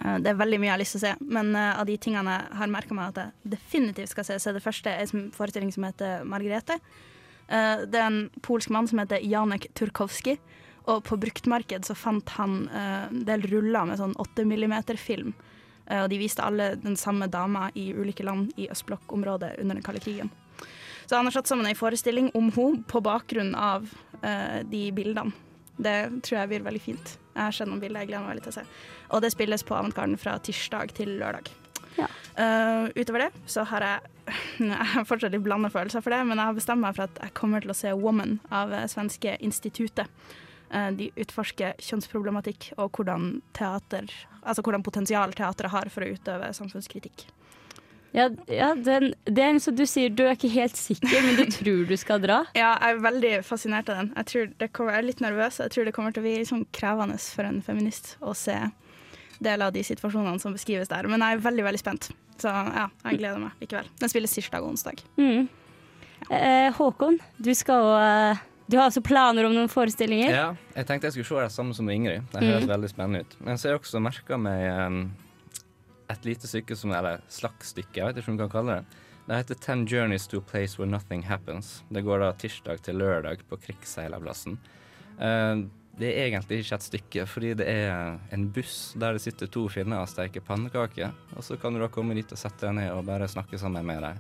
Eh, 0.05 0.19
Det 0.19 0.31
er 0.33 0.39
veldig 0.41 0.59
mye 0.61 0.69
jeg 0.71 0.75
har 0.75 0.83
lyst 0.83 0.97
til 0.97 1.01
å 1.03 1.07
se, 1.07 1.15
men 1.21 1.55
eh, 1.57 1.81
av 1.81 1.87
de 1.87 1.97
tingene 1.97 2.37
jeg 2.37 2.59
har 2.61 2.73
merka 2.73 2.95
meg 2.95 3.09
at 3.13 3.21
jeg 3.23 3.57
definitivt 3.57 4.13
skal 4.13 4.25
se, 4.29 4.39
så 4.43 4.51
er 4.51 4.59
det 4.59 4.65
første 4.65 4.93
en 4.93 5.31
forestilling 5.35 5.73
som 5.73 5.87
heter 5.89 6.25
Margrethe. 6.29 6.79
Eh, 7.49 7.87
Det 7.87 7.95
er 8.01 8.07
en 8.11 8.31
polsk 8.43 8.71
mann 8.71 8.89
som 8.89 8.99
heter 8.99 9.23
Janek 9.23 9.69
Turkowski, 9.75 10.39
og 10.87 11.03
på 11.05 11.19
bruktmarked 11.19 11.85
så 11.85 11.97
fant 11.99 12.29
han 12.37 12.69
eh, 12.69 13.07
en 13.11 13.25
del 13.25 13.43
ruller 13.51 13.87
med 13.87 13.99
sånn 13.99 14.17
8 14.17 14.45
mm-film. 14.45 15.35
Og 15.87 16.09
de 16.11 16.19
viste 16.19 16.43
alle 16.43 16.73
den 16.83 16.97
samme 16.99 17.29
dama 17.31 17.69
i 17.79 17.93
ulike 17.95 18.25
land 18.27 18.51
i 18.59 18.67
østblokkområdet 18.67 19.61
under 19.61 19.77
den 19.77 19.85
kalde 19.87 20.01
krigen. 20.03 20.33
Så 21.07 21.15
han 21.15 21.29
har 21.29 21.31
satt 21.31 21.47
sammen 21.47 21.69
ei 21.69 21.77
forestilling 21.79 22.33
om 22.35 22.51
henne 22.51 22.83
på 22.91 22.99
bakgrunn 23.01 23.55
av 23.55 23.87
eh, 24.21 24.65
de 24.67 24.91
bildene. 24.91 25.31
Det 25.77 25.97
tror 26.25 26.41
jeg 26.41 26.53
blir 26.53 26.67
veldig 26.67 26.83
fint. 26.83 27.15
Jeg 27.37 27.43
har 27.43 27.55
sett 27.55 27.69
noen 27.69 27.83
bilder, 27.83 28.05
jeg 28.05 28.13
gleder 28.13 28.25
meg 28.25 28.35
veldig 28.37 28.47
til 28.47 28.55
å 28.55 28.57
se. 28.57 28.67
Og 29.13 29.23
det 29.23 29.33
spilles 29.35 29.65
på 29.67 29.77
Avantgarden 29.77 30.17
fra 30.21 30.39
tirsdag 30.41 30.95
til 30.97 31.17
lørdag. 31.21 31.51
Ja. 31.97 32.09
Uh, 32.37 32.93
utover 32.97 33.25
det 33.25 33.31
så 33.49 33.65
har 33.65 33.85
jeg 33.87 34.13
Jeg 34.73 34.89
har 34.93 35.05
fortsatt 35.09 35.33
litt 35.33 35.45
blanda 35.45 35.71
følelser 35.73 36.03
for 36.03 36.13
det, 36.13 36.25
men 36.27 36.41
jeg 36.41 36.51
har 36.51 36.57
bestemt 36.57 36.83
meg 36.83 36.97
for 36.97 37.07
at 37.07 37.21
jeg 37.23 37.35
kommer 37.39 37.63
til 37.63 37.71
å 37.73 37.77
se 37.79 37.93
Woman 37.95 38.41
av 38.51 38.73
eh, 38.75 38.89
svenske 38.91 39.37
Institutet. 39.47 40.11
Eh, 40.75 40.89
de 40.99 41.13
utforsker 41.23 41.79
kjønnsproblematikk 41.79 42.73
og 42.77 42.99
hvordan 42.99 43.37
teater 43.55 44.11
Altså 44.47 44.63
hvordan 44.63 44.83
potensial 44.87 45.33
teatret 45.35 45.73
har 45.73 45.89
for 45.91 46.07
å 46.07 46.09
utøve 46.15 46.53
samfunnskritikk. 46.55 47.25
Ja, 48.17 48.31
ja 48.49 48.71
den, 48.75 49.11
det 49.29 49.43
er 49.45 49.59
så 49.61 49.75
du 49.77 49.85
sier 49.89 50.09
du 50.17 50.23
er 50.25 50.33
ikke 50.39 50.49
helt 50.55 50.77
sikker, 50.81 51.19
men 51.27 51.37
du 51.37 51.45
tror 51.59 51.83
du 51.91 51.97
skal 52.01 52.23
dra. 52.25 52.39
Ja, 52.57 52.73
jeg 52.81 52.97
er 52.97 53.03
veldig 53.05 53.33
fascinert 53.45 53.91
av 53.93 54.01
den. 54.01 54.11
Jeg, 54.17 54.55
det 54.63 54.71
kommer, 54.73 54.97
jeg 54.97 55.05
er 55.05 55.09
litt 55.11 55.21
nervøs. 55.25 55.61
Jeg 55.61 55.75
tror 55.75 55.85
det 55.91 55.95
kommer 55.97 56.17
til 56.17 56.25
å 56.25 56.27
bli 56.27 56.37
sånn 56.49 56.65
krevende 56.73 57.19
for 57.21 57.45
en 57.49 57.61
feminist 57.67 58.15
å 58.25 58.33
se 58.37 58.57
deler 59.37 59.67
av 59.69 59.75
de 59.77 59.83
situasjonene 59.85 60.41
som 60.41 60.55
beskrives 60.57 60.89
der. 60.89 61.07
Men 61.13 61.21
jeg 61.21 61.37
er 61.37 61.45
veldig, 61.45 61.65
veldig 61.69 61.83
spent. 61.83 62.09
Så 62.41 62.49
ja, 62.49 62.87
jeg 63.05 63.19
gleder 63.21 63.41
meg 63.41 63.61
likevel. 63.61 63.87
Den 64.01 64.13
spilles 64.13 64.33
tirsdag 64.37 64.65
og 64.65 64.73
onsdag. 64.75 65.01
Mm. 65.21 65.47
Eh, 66.33 66.71
Håkon, 66.77 67.19
du 67.37 67.53
skal 67.55 67.85
jo 67.85 67.91
eh, 68.01 68.41
Du 68.67 68.75
har 68.79 68.89
altså 68.89 69.03
planer 69.05 69.45
om 69.47 69.53
noen 69.55 69.69
forestillinger? 69.71 70.33
Ja, 70.33 70.47
jeg 70.75 70.89
tenkte 70.89 71.07
jeg 71.07 71.15
skulle 71.15 71.29
se 71.29 71.45
det 71.45 71.53
samme 71.55 71.77
som 71.77 71.87
Ingrid. 71.93 72.25
Det 72.33 72.41
høres 72.43 72.65
Mm. 72.65 72.73
veldig 72.73 72.89
spennende 72.91 73.21
ut. 73.23 73.37
Men 73.47 73.59
så 73.61 73.69
har 73.69 73.77
jeg 73.77 73.83
også 73.85 74.01
merka 74.03 74.39
meg 74.41 74.65
et 76.13 76.25
lite 76.25 76.49
stykke 76.49 76.77
som 76.77 76.93
Eller 76.93 77.21
slags 77.29 77.75
stykke, 77.75 77.99
jeg 77.99 78.07
vet 78.07 78.23
ikke 78.23 78.33
om 78.33 78.39
du 78.39 78.45
kan 78.47 78.55
kalle 78.55 78.79
det. 78.79 79.03
Det 79.27 79.37
heter 79.37 79.55
'Ten 79.55 79.87
Journeys 79.87 80.27
to 80.27 80.39
a 80.39 80.41
Place 80.41 80.79
Where 80.79 80.91
Nothing 80.91 81.23
Happens'. 81.23 81.83
Det 81.91 82.05
går 82.05 82.19
da 82.19 82.33
tirsdag 82.33 82.83
til 82.83 82.95
lørdag 82.95 83.43
på 83.49 83.57
Krigsseilerplassen. 83.57 84.59
Uh, 85.19 85.67
det 85.99 86.13
er 86.13 86.27
egentlig 86.29 86.61
ikke 86.61 86.75
et 86.75 86.83
stykke, 86.83 87.27
fordi 87.27 87.55
det 87.55 87.67
er 87.67 88.19
en 88.33 88.53
buss 88.53 88.95
der 89.01 89.17
det 89.17 89.23
sitter 89.25 89.47
to 89.47 89.69
finner 89.69 90.03
og 90.05 90.09
steker 90.09 90.45
pannekaker. 90.45 91.13
Og 91.37 91.45
så 91.45 91.57
kan 91.57 91.73
du 91.73 91.81
da 91.81 91.89
komme 91.89 92.15
dit 92.15 92.33
og 92.33 92.39
sette 92.39 92.67
deg 92.67 92.75
ned 92.75 92.91
og 92.93 93.07
bare 93.07 93.29
snakke 93.29 93.59
sammen 93.59 93.87
med 93.87 94.03
dem. 94.03 94.19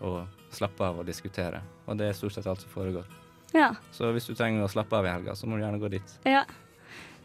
og 0.00 0.26
slappe 0.50 0.84
av 0.84 0.98
og 0.98 1.06
diskutere. 1.06 1.62
Og 1.86 1.96
det 1.96 2.08
er 2.08 2.12
stort 2.12 2.34
sett 2.34 2.46
alt 2.46 2.60
som 2.60 2.70
foregår. 2.70 3.06
Ja. 3.54 3.74
Så 3.94 4.10
hvis 4.12 4.26
du 4.26 4.34
trenger 4.34 4.64
å 4.64 4.68
slappe 4.68 4.96
av 4.98 5.06
i 5.06 5.12
helga, 5.12 5.34
så 5.34 5.46
må 5.46 5.56
du 5.56 5.62
gjerne 5.62 5.80
gå 5.80 5.88
dit. 5.88 6.18
ja. 6.24 6.44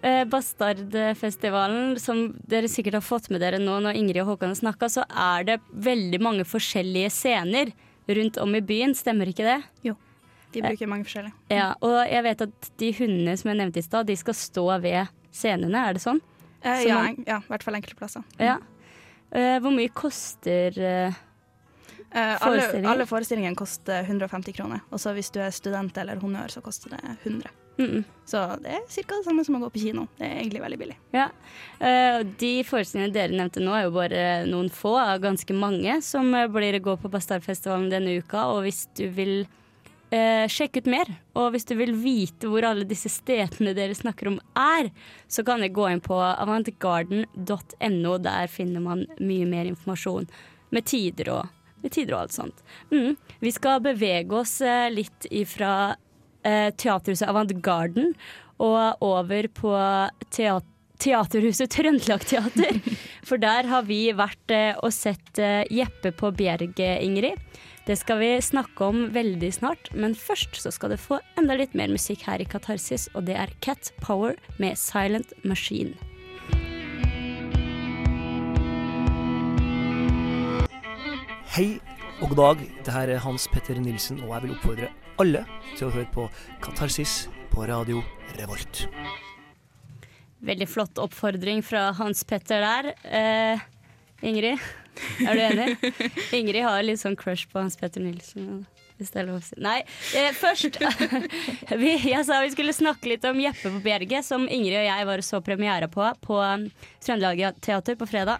Eh, 0.01 0.23
Bastardfestivalen, 0.31 1.97
som 1.99 2.29
dere 2.47 2.69
sikkert 2.71 2.93
har 2.99 3.03
fått 3.03 3.29
med 3.33 3.41
dere 3.43 3.59
nå 3.59 3.79
når 3.83 3.97
Ingrid 3.99 4.21
og 4.23 4.29
Håkon 4.33 4.55
snakka, 4.55 4.87
så 4.91 5.03
er 5.09 5.43
det 5.47 5.57
veldig 5.75 6.21
mange 6.23 6.45
forskjellige 6.47 7.09
scener 7.11 7.73
rundt 8.09 8.39
om 8.41 8.55
i 8.55 8.61
byen, 8.65 8.95
stemmer 8.97 9.27
ikke 9.29 9.45
det? 9.45 9.57
Jo. 9.85 9.95
De 10.53 10.63
bruker 10.65 10.89
mange 10.89 11.05
forskjellige. 11.05 11.35
Ja, 11.53 11.73
og 11.85 11.99
jeg 12.09 12.23
vet 12.25 12.41
at 12.47 12.69
de 12.81 12.91
hundene 12.97 13.35
som 13.37 13.51
jeg 13.51 13.59
nevnte 13.59 13.81
i 13.83 13.85
stad, 13.85 14.07
de 14.09 14.15
skal 14.17 14.33
stå 14.39 14.63
ved 14.81 15.11
scenene, 15.35 15.83
er 15.89 15.93
det 15.99 16.01
sånn? 16.01 16.21
Eh, 16.63 16.85
ja, 16.87 17.03
man- 17.03 17.23
ja, 17.27 17.37
i 17.37 17.51
hvert 17.51 17.63
fall 17.63 17.75
enkelte 17.77 17.99
plasser. 17.99 18.23
Ja. 18.39 18.57
Eh, 19.31 19.59
hvor 19.61 19.71
mye 19.75 19.91
koster 19.93 20.73
eh, 20.79 21.13
Eh, 22.11 22.37
alle, 22.41 22.61
Forestillinger? 22.61 22.89
alle 22.89 23.05
forestillingene 23.05 23.55
koster 23.55 24.03
150 24.03 24.53
kroner. 24.57 24.79
Og 24.89 24.99
så 25.01 25.13
hvis 25.13 25.29
du 25.33 25.39
er 25.43 25.51
student 25.53 25.97
eller 26.01 26.15
honnør, 26.21 26.49
så 26.49 26.61
koster 26.65 26.89
det 26.95 27.01
100. 27.23 27.49
mm, 27.77 28.03
Så 28.25 28.37
det 28.63 28.71
er 28.73 28.81
ca. 28.89 29.15
det 29.15 29.25
samme 29.25 29.45
som 29.45 29.55
å 29.55 29.59
gå 29.65 29.69
på 29.75 29.79
kino. 29.83 30.07
Det 30.17 30.25
er 30.25 30.39
egentlig 30.41 30.61
veldig 30.63 30.79
billig. 30.79 30.97
Ja. 31.13 31.27
Eh, 31.79 32.23
de 32.41 32.63
forestillingene 32.63 33.13
dere 33.13 33.31
nevnte 33.37 33.61
nå, 33.61 33.73
er 33.77 33.83
jo 33.85 33.91
bare 33.93 34.45
noen 34.49 34.69
få 34.73 34.95
av 34.97 35.21
ganske 35.21 35.53
mange 35.53 36.01
som 36.01 36.31
blir 36.31 36.49
blir 36.49 36.79
gå 36.79 36.97
på 36.97 37.09
Bastardfestivalen 37.13 37.89
denne 37.93 38.17
uka. 38.17 38.47
Og 38.55 38.63
hvis 38.65 38.87
du 38.97 39.05
vil 39.13 39.45
eh, 40.11 40.47
sjekke 40.49 40.77
ut 40.81 40.87
mer, 40.89 41.05
og 41.37 41.51
hvis 41.53 41.65
du 41.69 41.75
vil 41.77 41.93
vite 41.93 42.47
hvor 42.49 42.65
alle 42.65 42.85
disse 42.89 43.09
stedene 43.13 43.75
dere 43.77 43.93
snakker 43.93 44.27
om 44.33 44.39
er, 44.57 44.89
så 45.29 45.43
kan 45.45 45.59
dere 45.61 45.69
gå 45.73 45.85
inn 45.93 46.01
på 46.01 46.15
avantgarden.no. 46.17 48.17
Der 48.17 48.47
finner 48.47 48.79
man 48.81 49.05
mye 49.19 49.45
mer 49.45 49.65
informasjon 49.69 50.25
med 50.73 50.85
tider 50.85 51.29
og, 51.33 51.47
med 51.83 51.93
tider 51.95 52.15
og 52.15 52.25
alt 52.25 52.35
sånt. 52.35 52.63
Mm. 52.93 53.15
Vi 53.43 53.53
skal 53.55 53.83
bevege 53.85 54.41
oss 54.41 54.59
eh, 54.61 54.89
litt 54.93 55.29
ifra 55.31 55.95
eh, 56.43 56.69
teaterhuset 56.75 57.29
Avantgarden 57.29 58.13
og 58.59 59.05
over 59.05 59.47
på 59.55 59.71
teater 60.29 60.67
Teaterhuset 60.99 61.71
Trøndelag 61.71 62.25
Teater. 62.27 62.79
For 63.27 63.39
der 63.39 63.67
har 63.71 63.85
vi 63.87 64.09
vært 64.15 64.51
eh, 64.51 64.75
og 64.83 64.91
sett 64.91 65.39
eh, 65.39 65.63
Jeppe 65.71 66.11
på 66.11 66.33
Bjerget, 66.35 66.99
Ingrid. 66.99 67.39
Det 67.87 67.95
skal 67.97 68.19
vi 68.21 68.33
snakke 68.43 68.89
om 68.91 69.07
veldig 69.15 69.53
snart, 69.55 69.89
men 69.95 70.13
først 70.13 70.59
så 70.61 70.73
skal 70.75 70.93
du 70.93 70.99
få 70.99 71.21
enda 71.39 71.55
litt 71.57 71.73
mer 71.73 71.89
musikk 71.89 72.27
her 72.27 72.43
i 72.43 72.49
Katarsis, 72.51 73.07
og 73.15 73.25
det 73.31 73.39
er 73.39 73.55
Cat 73.65 73.93
Power 74.03 74.35
med 74.59 74.77
Silent 74.77 75.33
Machine. 75.47 75.95
Hei 81.49 81.79
og 82.21 82.29
god 82.29 82.37
dag. 82.37 82.59
Det 82.85 82.93
her 82.93 83.09
er 83.09 83.21
Hans 83.23 83.47
Petter 83.49 83.79
Nilsen, 83.81 84.19
og 84.21 84.35
jeg 84.35 84.43
vil 84.43 84.51
oppfordre 84.53 84.89
alle 85.17 85.39
til 85.71 85.87
å 85.87 85.93
høre 85.95 86.05
på 86.13 86.27
Katarsis 86.61 87.23
på 87.49 87.65
radio 87.65 88.03
Revolt. 88.37 88.83
Veldig 90.45 90.67
flott 90.69 91.01
oppfordring 91.01 91.63
fra 91.65 91.87
Hans 91.97 92.21
Petter 92.29 92.61
der. 92.61 92.91
Eh, 93.01 93.63
Ingrid, 94.29 94.61
er 95.25 95.39
du 95.39 95.41
enig? 95.47 95.89
Ingrid 96.37 96.61
har 96.67 96.85
litt 96.85 97.01
sånn 97.01 97.17
crush 97.17 97.49
på 97.49 97.63
Hans 97.63 97.79
Petter 97.81 98.05
Nilsen. 98.05 98.67
Hvis 99.01 99.09
det 99.15 99.23
er 99.23 99.29
lov 99.31 99.39
å 99.39 99.43
si. 99.47 99.57
Nei, 99.65 99.79
eh, 100.19 100.29
først 100.37 100.77
vi, 101.81 101.95
Jeg 102.11 102.29
sa 102.29 102.43
vi 102.45 102.53
skulle 102.53 102.77
snakke 102.77 103.09
litt 103.09 103.25
om 103.25 103.41
Jeppe 103.41 103.73
på 103.73 103.81
Bjerget, 103.89 104.27
som 104.27 104.45
Ingrid 104.45 104.83
og 104.83 104.89
jeg 104.91 105.09
var 105.09 105.25
og 105.25 105.31
så 105.31 105.41
premiere 105.41 105.89
på 105.89 106.13
på 106.21 106.37
um, 106.45 106.69
Trøndelag 107.01 107.57
Teater 107.57 107.97
på 107.97 108.11
fredag. 108.13 108.37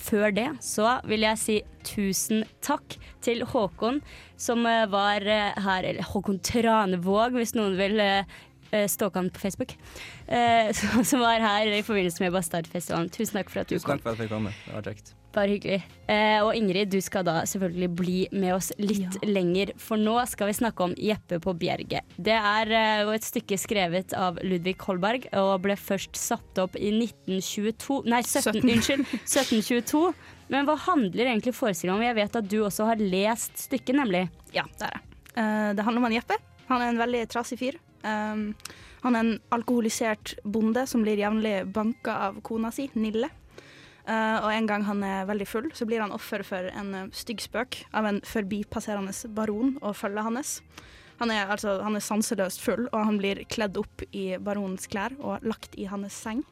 Før 0.00 0.32
det 0.34 0.48
så 0.64 0.96
vil 1.08 1.26
jeg 1.26 1.40
si 1.40 1.56
tusen 1.86 2.44
takk 2.64 2.96
til 3.24 3.44
Håkon, 3.48 4.00
som 4.40 4.64
eh, 4.68 4.86
var 4.90 5.26
eh, 5.28 5.58
her 5.60 5.88
Eller 5.92 6.08
Håkon 6.08 6.40
Tranevåg, 6.44 7.36
hvis 7.36 7.54
noen 7.58 7.76
vil 7.80 8.00
eh, 8.00 8.24
eh, 8.72 8.88
han 9.14 9.30
på 9.30 9.44
Facebook. 9.44 9.76
Som, 11.10 11.20
var 11.20 11.42
her 11.42 11.72
i 11.74 11.82
forbindelse 11.82 12.22
med 12.22 12.32
Bastardfestivalen. 12.32 13.10
Tusen 13.10 13.40
takk 13.40 13.50
for 13.50 13.64
at 13.64 13.68
du 13.70 13.74
Tusen 13.74 13.86
kom. 13.86 13.98
takk 13.98 14.04
for 14.04 14.12
at 14.12 14.20
jeg 14.20 14.28
fikk 14.28 14.36
komme. 14.36 14.54
Det 14.66 14.76
var 14.76 14.86
kjekt. 14.92 15.16
Bare 15.30 15.54
hyggelig. 15.54 15.84
Eh, 16.10 16.40
og 16.42 16.56
Ingrid, 16.58 16.90
du 16.90 16.98
skal 17.04 17.22
da 17.26 17.36
selvfølgelig 17.46 17.88
bli 17.94 18.16
med 18.34 18.56
oss 18.56 18.72
litt 18.82 19.20
lenger, 19.22 19.70
for 19.78 20.00
nå 20.00 20.16
skal 20.26 20.50
vi 20.50 20.56
snakke 20.58 20.88
om 20.88 20.94
Jeppe 20.98 21.38
på 21.42 21.54
Bjerget. 21.60 22.16
Det 22.18 22.34
er 22.34 22.72
eh, 22.74 23.12
et 23.14 23.26
stykke 23.26 23.58
skrevet 23.60 24.14
av 24.18 24.40
Ludvig 24.42 24.74
Holberg 24.82 25.28
og 25.38 25.52
ble 25.66 25.78
først 25.78 26.18
satt 26.18 26.58
opp 26.62 26.74
i 26.74 26.90
1922 26.96 28.00
Nei, 28.10 28.24
17, 28.26 28.58
17. 28.58 28.74
unnskyld. 28.74 29.06
1722. 29.22 30.04
Men 30.50 30.66
hva 30.66 30.74
handler 30.88 31.28
egentlig 31.28 31.54
forestillingen 31.54 32.00
om? 32.00 32.06
Jeg 32.08 32.18
vet 32.18 32.42
at 32.42 32.50
du 32.50 32.58
også 32.66 32.90
har 32.90 33.02
lest 33.02 33.68
stykket, 33.68 33.94
nemlig. 34.02 34.26
Ja, 34.56 34.66
det 34.80 34.88
er 34.88 34.98
det. 34.98 35.18
Eh, 35.36 35.70
det 35.78 35.86
handler 35.86 36.02
om 36.02 36.10
en 36.10 36.18
Jeppe. 36.18 36.40
Han 36.72 36.82
er 36.82 36.90
en 36.90 37.02
veldig 37.02 37.26
trasig 37.30 37.58
fyr. 37.60 37.78
Um, 38.02 38.54
han 39.02 39.16
er 39.16 39.20
en 39.24 39.34
alkoholisert 39.52 40.34
bonde 40.44 40.86
som 40.88 41.04
blir 41.04 41.20
jevnlig 41.20 41.68
banka 41.74 42.16
av 42.28 42.40
kona 42.46 42.72
si, 42.74 42.88
Nille. 42.98 43.30
Eh, 44.10 44.36
og 44.42 44.50
en 44.50 44.66
gang 44.66 44.84
han 44.88 45.02
er 45.06 45.26
veldig 45.28 45.46
full, 45.46 45.68
så 45.76 45.86
blir 45.86 46.02
han 46.02 46.14
offer 46.14 46.42
for 46.46 46.66
en 46.74 46.94
uh, 46.96 47.10
stygg 47.14 47.42
spøk 47.44 47.82
av 47.94 48.08
en 48.08 48.18
forbipasserende 48.26 49.12
baron 49.36 49.76
og 49.78 49.94
følget 49.98 50.26
hans. 50.26 50.54
Han 51.20 51.30
er, 51.30 51.50
altså, 51.52 51.76
han 51.84 51.94
er 51.94 52.02
sanseløst 52.02 52.62
full, 52.64 52.88
og 52.88 53.04
han 53.06 53.20
blir 53.20 53.44
kledd 53.52 53.78
opp 53.78 54.02
i 54.10 54.32
baronens 54.40 54.88
klær 54.90 55.14
og 55.20 55.44
lagt 55.46 55.76
i 55.78 55.86
hans 55.90 56.16
seng. 56.24 56.42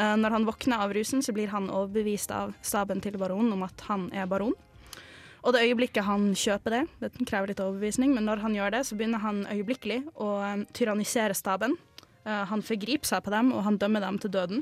Uh, 0.00 0.16
når 0.18 0.34
han 0.34 0.48
våkner 0.48 0.82
av 0.82 0.96
rusen, 0.96 1.22
så 1.22 1.34
blir 1.36 1.52
han 1.52 1.70
overbevist 1.70 2.34
av 2.34 2.56
staben 2.66 3.04
til 3.04 3.20
baronen 3.20 3.54
om 3.54 3.62
at 3.68 3.86
han 3.86 4.08
er 4.10 4.26
baron. 4.30 4.56
Og 5.46 5.54
det 5.54 5.62
øyeblikket 5.68 6.04
han 6.04 6.32
kjøper 6.36 6.74
det, 6.74 6.82
det 7.04 7.12
krever 7.22 7.52
litt 7.52 7.62
overbevisning, 7.62 8.10
men 8.16 8.26
når 8.26 8.42
han 8.42 8.56
gjør 8.56 8.74
det, 8.74 8.82
så 8.88 8.98
begynner 8.98 9.22
han 9.22 9.46
øyeblikkelig 9.48 10.02
å 10.20 10.34
tyrannisere 10.76 11.32
staben. 11.38 11.78
Han 12.26 12.60
forgriper 12.60 13.08
seg 13.08 13.22
på 13.24 13.32
dem, 13.32 13.48
og 13.56 13.64
han 13.64 13.78
dømmer 13.80 14.04
dem 14.04 14.18
til 14.20 14.34
døden. 14.34 14.60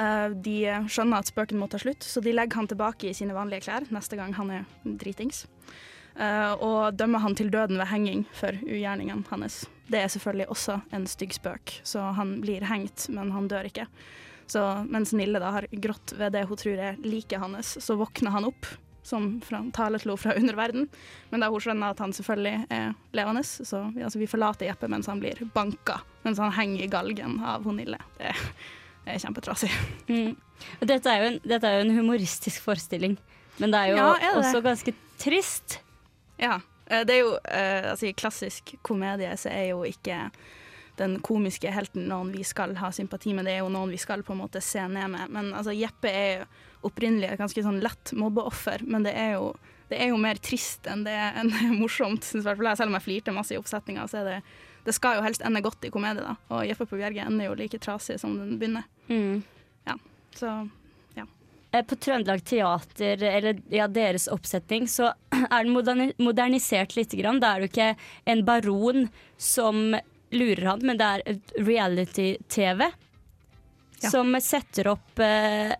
Eh, 0.00 0.28
de 0.44 0.58
skjønner 0.88 1.20
at 1.20 1.28
spøken 1.28 1.60
må 1.60 1.68
ta 1.68 1.80
slutt, 1.82 2.04
så 2.04 2.22
de 2.24 2.32
legger 2.34 2.62
han 2.62 2.70
tilbake 2.70 3.10
i 3.10 3.16
sine 3.16 3.36
vanlige 3.36 3.66
klær 3.66 3.88
neste 3.92 4.16
gang 4.16 4.32
han 4.38 4.52
er 4.54 4.68
dritings. 4.84 5.44
Eh, 6.16 6.52
og 6.60 6.96
dømmer 6.96 7.24
han 7.24 7.36
til 7.36 7.52
døden 7.52 7.80
ved 7.80 7.90
henging 7.92 8.26
for 8.36 8.56
ugjerningene 8.64 9.24
hans. 9.30 9.62
Det 9.92 10.00
er 10.00 10.12
selvfølgelig 10.12 10.48
også 10.52 10.78
en 10.96 11.06
stygg 11.08 11.36
spøk, 11.36 11.80
så 11.84 12.12
han 12.16 12.38
blir 12.44 12.64
hengt, 12.68 13.08
men 13.12 13.32
han 13.34 13.48
dør 13.48 13.68
ikke. 13.68 13.88
Så 14.52 14.62
mens 14.88 15.12
Nille 15.16 15.40
da 15.40 15.52
har 15.54 15.68
grått 15.84 16.14
ved 16.18 16.34
det 16.34 16.46
hun 16.48 16.58
tror 16.60 16.80
er 16.90 16.98
liket 17.04 17.40
hans, 17.40 17.76
så 17.80 17.96
våkner 17.96 18.34
han 18.34 18.48
opp 18.48 18.68
som 19.02 19.40
fra 19.42 19.64
taletlo 19.74 20.16
fra 20.16 20.34
underverden. 20.38 20.86
Men 21.30 21.42
da 21.42 21.48
hun 21.50 21.62
skjønner 21.62 21.92
at 21.92 22.02
han 22.02 22.12
selvfølgelig 22.14 22.66
er 22.70 22.92
levende, 23.16 23.42
så 23.44 23.82
vi, 23.94 24.04
altså, 24.04 24.20
vi 24.20 24.30
forlater 24.30 24.68
Jeppe 24.68 24.90
mens 24.92 25.10
han 25.10 25.22
blir 25.22 25.40
banka, 25.54 26.00
mens 26.22 26.38
han 26.38 26.54
henger 26.54 26.84
i 26.84 26.92
galgen 26.92 27.40
av 27.44 27.66
hun 27.66 27.80
Nille. 27.80 27.98
Det, 28.20 28.34
det 29.04 29.14
er 29.16 29.22
kjempetrasig. 29.26 29.70
Mm. 30.12 30.34
Dette 30.86 31.10
er, 31.10 31.22
en, 31.26 31.38
dette 31.42 31.66
er 31.66 31.80
jo 31.80 31.86
en 31.88 31.96
humoristisk 31.96 32.62
forestilling, 32.62 33.16
men 33.58 33.72
det 33.72 33.78
er 33.80 33.88
jo 33.92 33.96
Ja, 33.98 34.10
er 34.14 34.34
det 34.36 34.42
også 34.44 34.60
ganske 34.62 34.92
trist. 35.18 35.78
Ja. 36.38 36.60
eh, 36.86 37.02
Det 37.08 37.16
er 37.16 37.20
jo 37.24 37.32
eh, 37.42 37.90
altså, 37.90 38.06
I 38.06 38.12
klassisk 38.14 38.74
komedie 38.86 39.32
så 39.40 39.50
er 39.50 39.70
jo 39.72 39.80
ikke 39.88 40.28
den 41.00 41.16
komiske 41.24 41.70
helten 41.72 42.04
noen 42.10 42.30
vi 42.34 42.44
skal 42.44 42.76
ha 42.78 42.90
sympati 42.94 43.32
med, 43.34 43.46
det 43.48 43.54
er 43.56 43.62
jo 43.64 43.70
noen 43.72 43.90
vi 43.90 43.98
skal 43.98 44.22
på 44.22 44.34
en 44.36 44.42
måte 44.44 44.60
se 44.62 44.82
ned 44.86 45.08
med. 45.16 45.30
Men 45.32 45.50
altså, 45.56 45.72
Jeppe 45.74 46.10
er 46.12 46.28
jo 46.42 46.46
opprinnelig 46.90 47.30
et 47.32 47.40
ganske 47.40 47.62
sånn 47.64 47.80
lett 47.82 48.12
mobbeoffer, 48.18 48.84
men 48.86 49.06
det 49.06 49.14
er 49.18 49.32
jo, 49.38 49.54
det 49.88 49.98
er 50.02 50.12
jo 50.12 50.18
mer 50.20 50.38
trist 50.42 50.86
enn 50.90 51.02
det 51.06 51.14
enn 51.16 51.50
det 51.50 51.62
er 51.64 51.74
morsomt, 51.78 52.22
synes 52.28 52.44
i 52.44 52.48
hvert 52.50 52.60
fall 52.60 52.70
jeg. 52.70 52.80
Selv 52.82 52.92
om 52.92 52.98
jeg 53.00 53.06
flirte 53.08 53.34
masse 53.34 53.54
i 53.56 53.58
oppsetninga, 53.58 54.04
så 54.10 54.20
er 54.22 54.28
det 54.28 54.38
det 54.84 54.94
skal 54.96 55.18
jo 55.18 55.24
helst 55.24 55.44
ende 55.46 55.62
godt 55.62 55.84
i 55.86 55.90
komedie, 55.94 56.24
da. 56.24 56.36
Og 56.52 56.66
Jeppe 56.66 56.86
på 56.90 56.98
Bjerge' 56.98 57.26
ender 57.26 57.46
jo 57.46 57.56
like 57.58 57.78
trasig 57.82 58.18
som 58.20 58.34
den 58.38 58.56
begynner. 58.60 58.86
Mm. 59.08 59.42
Så 60.34 60.68
ja. 61.14 61.82
På 61.82 61.96
Trøndelag 61.96 62.44
Teater, 62.44 63.22
eller 63.22 63.60
ja, 63.70 63.88
deres 63.88 64.28
oppsetning, 64.28 64.88
så 64.88 65.12
er 65.50 65.64
den 65.64 66.12
modernisert 66.18 66.96
litt. 66.96 67.12
Grann. 67.12 67.40
Da 67.40 67.54
er 67.54 67.60
det 67.60 67.68
jo 67.68 67.72
ikke 67.72 67.92
en 68.24 68.44
baron 68.44 69.06
som 69.36 69.96
lurer 70.32 70.66
han, 70.66 70.84
men 70.86 71.00
det 71.00 71.08
er 71.08 71.40
reality-TV. 71.60 72.86
Ja. 74.02 74.10
Som 74.10 74.34
setter 74.42 74.88
opp, 74.90 75.18
eh, 75.22 75.72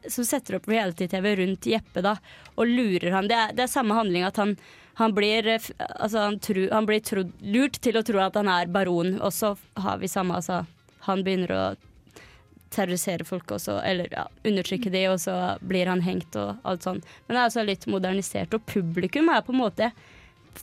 opp 0.54 0.68
reality-TV 0.68 1.32
rundt 1.40 1.66
Jeppe 1.66 2.04
da, 2.04 2.14
og 2.54 2.68
lurer 2.68 3.10
han. 3.16 3.28
Det 3.28 3.38
er, 3.38 3.56
det 3.56 3.64
er 3.64 3.72
samme 3.72 3.96
handling 3.98 4.28
at 4.28 4.38
han, 4.38 4.54
han 5.00 5.14
blir, 5.16 5.46
eh, 5.54 5.70
altså 5.96 6.26
han, 6.26 6.38
tru, 6.42 6.66
han 6.72 6.86
blir 6.88 7.00
trodd- 7.00 7.32
lurt 7.40 7.80
til 7.84 7.96
å 7.96 8.04
tro 8.06 8.20
at 8.22 8.36
han 8.38 8.50
er 8.52 8.70
baron, 8.72 9.16
og 9.20 9.32
så 9.32 9.54
har 9.80 9.98
vi 10.02 10.10
samme 10.12 10.36
altså, 10.40 10.62
Han 11.08 11.24
begynner 11.26 11.50
å 11.56 11.62
terrorisere 12.72 13.24
folk 13.26 13.50
også, 13.52 13.80
eller 13.84 14.08
ja, 14.14 14.26
undertrykke 14.48 14.90
de, 14.94 15.02
og 15.10 15.18
så 15.20 15.34
blir 15.60 15.90
han 15.90 16.00
hengt 16.06 16.36
og 16.40 16.60
alt 16.64 16.86
sånn. 16.86 17.02
Men 17.26 17.34
det 17.34 17.40
er 17.40 17.48
altså 17.48 17.64
litt 17.66 17.86
modernisert, 17.90 18.54
og 18.56 18.64
publikum 18.70 19.28
er 19.32 19.42
på 19.44 19.52
en 19.52 19.60
måte 19.60 19.90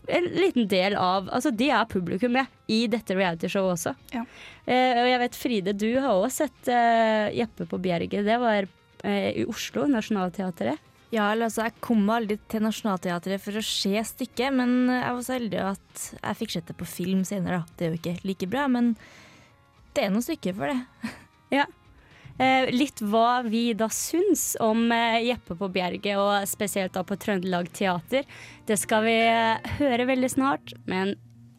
en 0.07 0.27
liten 0.37 0.67
del 0.69 0.93
av 1.01 1.29
Altså, 1.33 1.49
de 1.51 1.69
er 1.73 1.85
publikum, 1.89 2.35
ja, 2.37 2.45
i 2.69 2.83
dette 2.91 3.15
realityshowet 3.17 3.73
også. 3.75 3.93
Ja. 4.13 4.23
Eh, 4.65 4.99
og 5.01 5.07
jeg 5.09 5.21
vet, 5.23 5.37
Fride, 5.43 5.73
du 5.73 5.87
har 5.99 6.13
også 6.13 6.45
sett 6.45 6.69
eh, 6.73 7.29
Jeppe 7.39 7.65
på 7.69 7.79
Bjerget. 7.81 8.25
Det 8.27 8.37
var 8.41 8.67
eh, 9.03 9.31
i 9.41 9.45
Oslo, 9.49 9.87
Nationaltheatret. 9.89 10.77
Ja, 11.09 11.31
altså, 11.33 11.65
Jeg 11.65 11.79
kom 11.81 12.03
aldri 12.13 12.37
til 12.51 12.61
Nationaltheatret 12.61 13.41
for 13.41 13.57
å 13.57 13.65
se 13.65 14.03
stykket, 14.05 14.53
men 14.53 14.91
jeg 14.93 15.15
var 15.15 15.23
så 15.25 15.37
heldig 15.39 15.63
at 15.71 16.03
jeg 16.19 16.39
fikk 16.43 16.53
sett 16.53 16.69
det 16.69 16.77
på 16.77 16.89
film 16.89 17.23
senere. 17.25 17.63
da. 17.63 17.77
Det 17.77 17.85
er 17.85 17.89
jo 17.89 17.99
ikke 17.99 18.29
like 18.29 18.49
bra, 18.51 18.67
men 18.69 18.93
det 19.97 20.05
er 20.05 20.13
noe 20.13 20.25
stykke 20.25 20.55
for 20.57 20.73
det. 20.73 20.79
Ja. 21.49 21.63
Eh, 22.37 22.69
litt 22.69 23.01
hva 23.01 23.41
vi 23.41 23.73
da 23.73 23.87
syns 23.89 24.53
om 24.61 24.91
eh, 24.93 25.17
Jeppe 25.25 25.57
på 25.57 25.67
Bjerget, 25.73 26.13
og 26.21 26.45
spesielt 26.45 26.93
da 26.93 27.01
på 27.01 27.17
Trøndelag 27.17 27.71
Teater. 27.73 28.29
Det 28.69 28.77
skal 28.77 29.03
vi 29.07 29.17
eh, 29.17 29.73
høre 29.81 30.05
veldig 30.13 30.29
snart, 30.37 30.75
men 30.85 31.15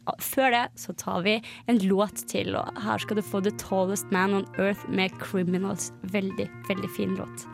ah, 0.07 0.15
før 0.23 0.55
det 0.55 0.65
så 0.79 0.95
tar 0.95 1.27
vi 1.27 1.37
en 1.67 1.83
låt 1.83 2.23
til. 2.31 2.55
Og 2.55 2.83
her 2.87 3.03
skal 3.03 3.19
du 3.19 3.27
få 3.33 3.43
The 3.43 3.51
Tallest 3.59 4.15
Man 4.15 4.39
on 4.39 4.47
Earth 4.55 4.87
med 4.87 5.11
Criminals. 5.19 5.91
Veldig, 6.15 6.47
veldig 6.71 6.95
fin 6.95 7.19
låt. 7.19 7.51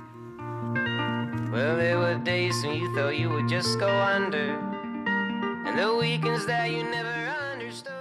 Well, 1.57 1.75
there 1.75 1.97
were 1.97 2.23
days 2.23 2.63
when 2.63 2.77
you 2.77 2.95
thought 2.95 3.17
you 3.17 3.29
would 3.29 3.49
just 3.49 3.79
go 3.79 3.89
under, 3.89 4.47
and 5.65 5.79
the 5.79 5.89
weekends 5.97 6.45
that 6.45 6.69
you 6.69 6.83
never 6.83 7.33
understood. 7.51 7.93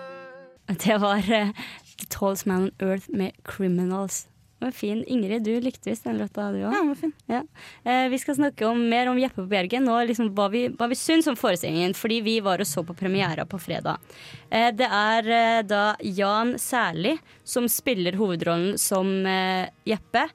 Det 0.66 0.98
var 0.98 1.18
uh, 1.18 1.52
The 1.98 2.06
Tallest 2.08 2.46
Man 2.46 2.62
on 2.62 2.70
Earth 2.88 3.08
med 3.08 3.32
Criminals. 3.44 4.28
Det 4.58 4.64
var 4.64 4.72
fin. 4.72 5.04
Ingrid, 5.06 5.44
du 5.44 5.60
likte 5.60 5.90
visst 5.90 6.04
den 6.04 6.18
låta, 6.18 6.50
du 6.52 6.58
òg? 6.58 6.72
Ja, 6.72 6.82
den 6.82 6.88
var 6.88 6.94
fin. 7.00 7.12
Ja. 7.26 7.40
Eh, 7.84 8.08
vi 8.08 8.18
skal 8.18 8.36
snakke 8.36 8.66
om 8.66 8.82
mer 8.88 9.08
om 9.08 9.18
Jeppe 9.18 9.40
på 9.40 9.48
Bjerget 9.48 9.82
nå, 9.84 9.96
liksom 10.04 10.28
hva 10.36 10.50
vi, 10.52 10.66
hva 10.76 10.88
vi 10.92 10.98
syns 11.00 11.28
om 11.32 11.36
forestillingen. 11.36 11.94
Fordi 11.96 12.20
vi 12.24 12.34
var 12.44 12.60
og 12.60 12.68
så 12.68 12.84
på 12.84 12.96
premiera 12.96 13.46
på 13.48 13.60
fredag. 13.60 14.04
Eh, 14.50 14.68
det 14.76 14.88
er 14.88 15.30
eh, 15.38 15.62
da 15.64 15.86
Jan 16.04 16.58
Særlig 16.60 17.16
som 17.44 17.68
spiller 17.72 18.20
hovedrollen 18.20 18.76
som 18.80 19.16
eh, 19.24 19.72
Jeppe. 19.88 20.26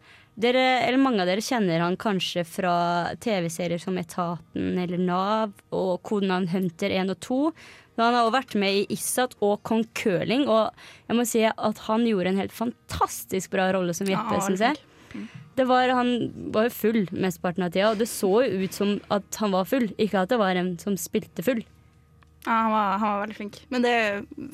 Dere, 0.41 0.61
eller 0.87 0.97
mange 1.01 1.21
av 1.21 1.29
dere 1.29 1.43
kjenner 1.43 1.83
han 1.83 1.97
kanskje 1.99 2.43
fra 2.47 2.73
TV-serier 3.21 3.81
som 3.81 3.97
Etaten 3.99 4.79
eller 4.81 5.01
Nav 5.01 5.51
og 5.75 5.99
Kodenavn 6.07 6.47
Hunter 6.49 6.93
1 6.97 7.13
og 7.13 7.19
2. 7.27 7.39
Men 7.97 8.05
han 8.07 8.15
har 8.17 8.25
også 8.25 8.37
vært 8.37 8.55
med 8.63 8.77
i 8.79 8.85
Issat 8.95 9.35
og 9.43 9.59
Kong 9.67 9.83
Curling, 9.97 10.47
og 10.49 10.71
jeg 11.09 11.17
må 11.19 11.25
si 11.27 11.43
at 11.45 11.83
han 11.89 12.07
gjorde 12.07 12.31
en 12.31 12.39
helt 12.41 12.55
fantastisk 12.55 13.51
bra 13.53 13.67
rolle 13.75 13.93
som 13.97 14.09
Jeppe, 14.09 14.39
Ja, 14.39 14.45
syns 14.47 14.63
jeg. 14.63 14.79
Det 15.59 15.65
var, 15.67 15.91
han 15.91 16.31
var 16.55 16.69
jo 16.69 16.73
full 16.73 17.01
mesteparten 17.11 17.67
av 17.67 17.73
tida, 17.75 17.91
og 17.91 17.99
det 17.99 18.07
så 18.09 18.31
jo 18.47 18.63
ut 18.63 18.73
som 18.77 18.95
at 19.11 19.41
han 19.43 19.51
var 19.53 19.67
full, 19.67 19.89
ikke 19.99 20.23
at 20.23 20.31
det 20.31 20.39
var 20.39 20.55
en 20.57 20.77
som 20.81 20.95
spilte 20.97 21.43
full. 21.45 21.61
Ja, 22.45 22.51
han 22.51 22.71
var, 22.73 22.97
han 22.97 23.13
var 23.13 23.19
veldig 23.25 23.37
flink. 23.37 23.59
Men 23.69 23.85
det 23.85 23.93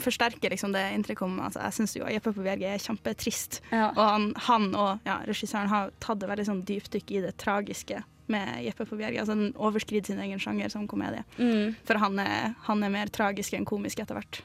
forsterker 0.04 0.52
liksom 0.52 0.74
det 0.76 0.84
inntrykket 0.96 1.24
om 1.24 1.38
altså, 1.40 1.62
Jeg 1.64 1.78
syns 1.78 1.96
jo 1.96 2.10
Jeppe 2.12 2.34
på 2.36 2.44
VG 2.44 2.66
er 2.68 2.84
kjempetrist. 2.84 3.62
Ja. 3.72 3.90
Og 3.94 4.04
han, 4.04 4.28
han 4.50 4.68
og 4.76 5.08
ja, 5.08 5.22
regissøren 5.28 5.72
har 5.72 5.94
tatt 6.04 6.24
et 6.24 6.32
veldig 6.32 6.48
sånn 6.50 6.66
dypdykk 6.68 7.16
i 7.16 7.24
det 7.30 7.34
tragiske 7.40 8.04
med 8.28 8.66
Jeppe 8.66 8.86
på 8.86 9.00
Bjerge. 9.00 9.24
Altså 9.24 9.38
Den 9.38 9.56
overskrider 9.56 10.12
sin 10.12 10.20
egen 10.24 10.42
sjanger 10.44 10.74
som 10.74 10.88
komedie. 10.90 11.24
Mm. 11.40 11.78
For 11.88 12.00
han 12.02 12.20
er, 12.20 12.54
han 12.68 12.84
er 12.84 12.94
mer 12.94 13.12
tragisk 13.14 13.56
enn 13.56 13.68
komisk 13.68 14.04
etter 14.04 14.20
hvert. 14.20 14.42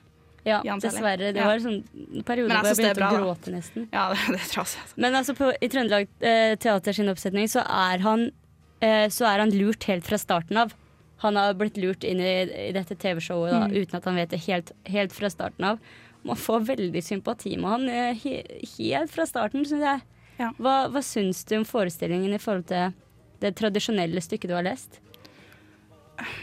Ja, 0.47 0.59
dessverre. 0.83 1.31
Det 1.35 1.43
var 1.43 1.59
en 1.59 1.63
sånn 1.63 2.23
periode 2.27 2.51
hvor 2.51 2.67
jeg 2.67 2.79
begynte 2.81 2.95
å 2.97 2.99
bra, 2.99 3.11
da. 3.11 3.23
gråte 3.23 3.55
nesten. 3.55 3.89
Ja, 3.95 4.09
det, 4.11 4.23
det 4.35 4.41
er 4.41 4.49
trasig. 4.51 4.83
Altså. 4.83 5.01
Men 5.05 5.19
altså 5.19 5.37
på, 5.39 5.51
i 5.55 5.71
Trøndelag 5.71 6.09
eh, 6.19 6.55
Teater 6.63 6.99
sin 6.99 7.11
oppsetning 7.13 7.51
så 7.51 7.63
er 7.63 8.03
han 8.03 8.29
eh, 8.83 9.07
Så 9.13 9.27
er 9.29 9.45
han 9.45 9.55
lurt 9.55 9.87
helt 9.91 10.07
fra 10.09 10.19
starten 10.19 10.59
av. 10.65 10.75
Han 11.23 11.37
har 11.39 11.55
blitt 11.59 11.77
lurt 11.79 12.05
inn 12.05 12.21
i, 12.21 12.33
i 12.69 12.73
dette 12.75 12.97
TV-showet 12.99 13.53
da, 13.55 13.61
Mm. 13.69 13.77
uten 13.79 13.99
at 14.01 14.05
han 14.11 14.17
vet 14.19 14.31
det 14.35 14.41
helt, 14.49 14.73
helt 14.91 15.13
fra 15.15 15.31
starten 15.31 15.65
av. 15.69 15.79
Man 16.27 16.39
får 16.39 16.65
veldig 16.73 17.03
sympati 17.03 17.57
med 17.59 17.71
han 17.71 17.89
eh, 17.91 18.19
he, 18.23 18.35
helt 18.79 19.11
fra 19.11 19.27
starten, 19.27 19.65
syns 19.67 19.83
jeg. 19.87 20.03
Ja. 20.39 20.51
Hva, 20.59 20.75
hva 20.91 21.03
syns 21.05 21.45
du 21.47 21.57
om 21.61 21.65
forestillingen 21.69 22.35
i 22.35 22.41
forhold 22.43 22.67
til 22.71 22.93
det 23.43 23.55
tradisjonelle 23.59 24.23
stykket 24.23 24.51
du 24.51 24.55
har 24.57 24.67
lest? 24.67 25.01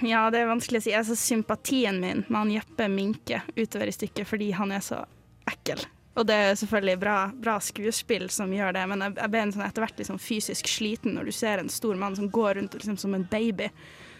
Ja, 0.03 0.25
det 0.33 0.41
er 0.41 0.49
vanskelig 0.49 0.81
å 0.81 0.85
si. 0.87 0.93
Altså, 0.97 1.15
sympatien 1.19 1.99
min 2.01 2.23
med 2.27 2.37
han 2.39 2.51
Jeppe 2.51 2.87
Minke 2.91 3.41
utover 3.55 3.87
i 3.87 3.95
stykket 3.95 4.27
fordi 4.27 4.49
han 4.57 4.73
er 4.75 4.83
så 4.83 5.03
ekkel. 5.49 5.83
Og 6.19 6.25
det 6.27 6.35
er 6.35 6.57
selvfølgelig 6.59 6.99
bra, 6.99 7.17
bra 7.39 7.55
skuespill 7.63 8.25
som 8.33 8.51
gjør 8.51 8.73
det, 8.75 8.83
men 8.91 9.05
jeg, 9.05 9.13
jeg 9.21 9.31
ble 9.31 9.43
sånn 9.53 9.63
etter 9.67 9.85
hvert 9.85 10.01
liksom 10.01 10.19
fysisk 10.19 10.67
sliten 10.67 11.15
når 11.15 11.29
du 11.29 11.35
ser 11.37 11.61
en 11.61 11.71
stor 11.71 11.95
mann 12.01 12.17
som 12.17 12.27
går 12.33 12.57
rundt 12.59 12.75
liksom, 12.75 12.97
som 12.99 13.15
en 13.15 13.23
baby. 13.31 13.69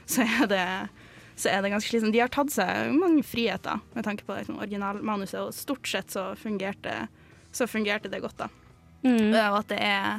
Så 0.10 0.26
er 0.26 0.48
det, 0.50 0.63
så 1.38 1.52
er 1.52 1.62
det 1.62 1.69
ganske 1.69 1.91
slitsomt. 1.91 2.15
De 2.15 2.24
har 2.24 2.32
tatt 2.34 2.50
seg 2.54 2.95
mange 2.95 3.22
friheter 3.28 3.84
med 3.93 4.08
tanke 4.08 4.26
på 4.26 4.39
liksom, 4.39 4.58
originalmanuset, 4.58 5.38
og 5.43 5.54
stort 5.54 5.86
sett 5.88 6.15
så 6.15 6.32
fungerte, 6.39 6.95
så 7.54 7.67
fungerte 7.69 8.10
det 8.10 8.24
godt, 8.24 8.41
da. 8.41 8.50
Mm. 9.06 9.30
Og 9.30 9.60
at 9.62 9.69
det 9.69 9.78
er 9.86 10.17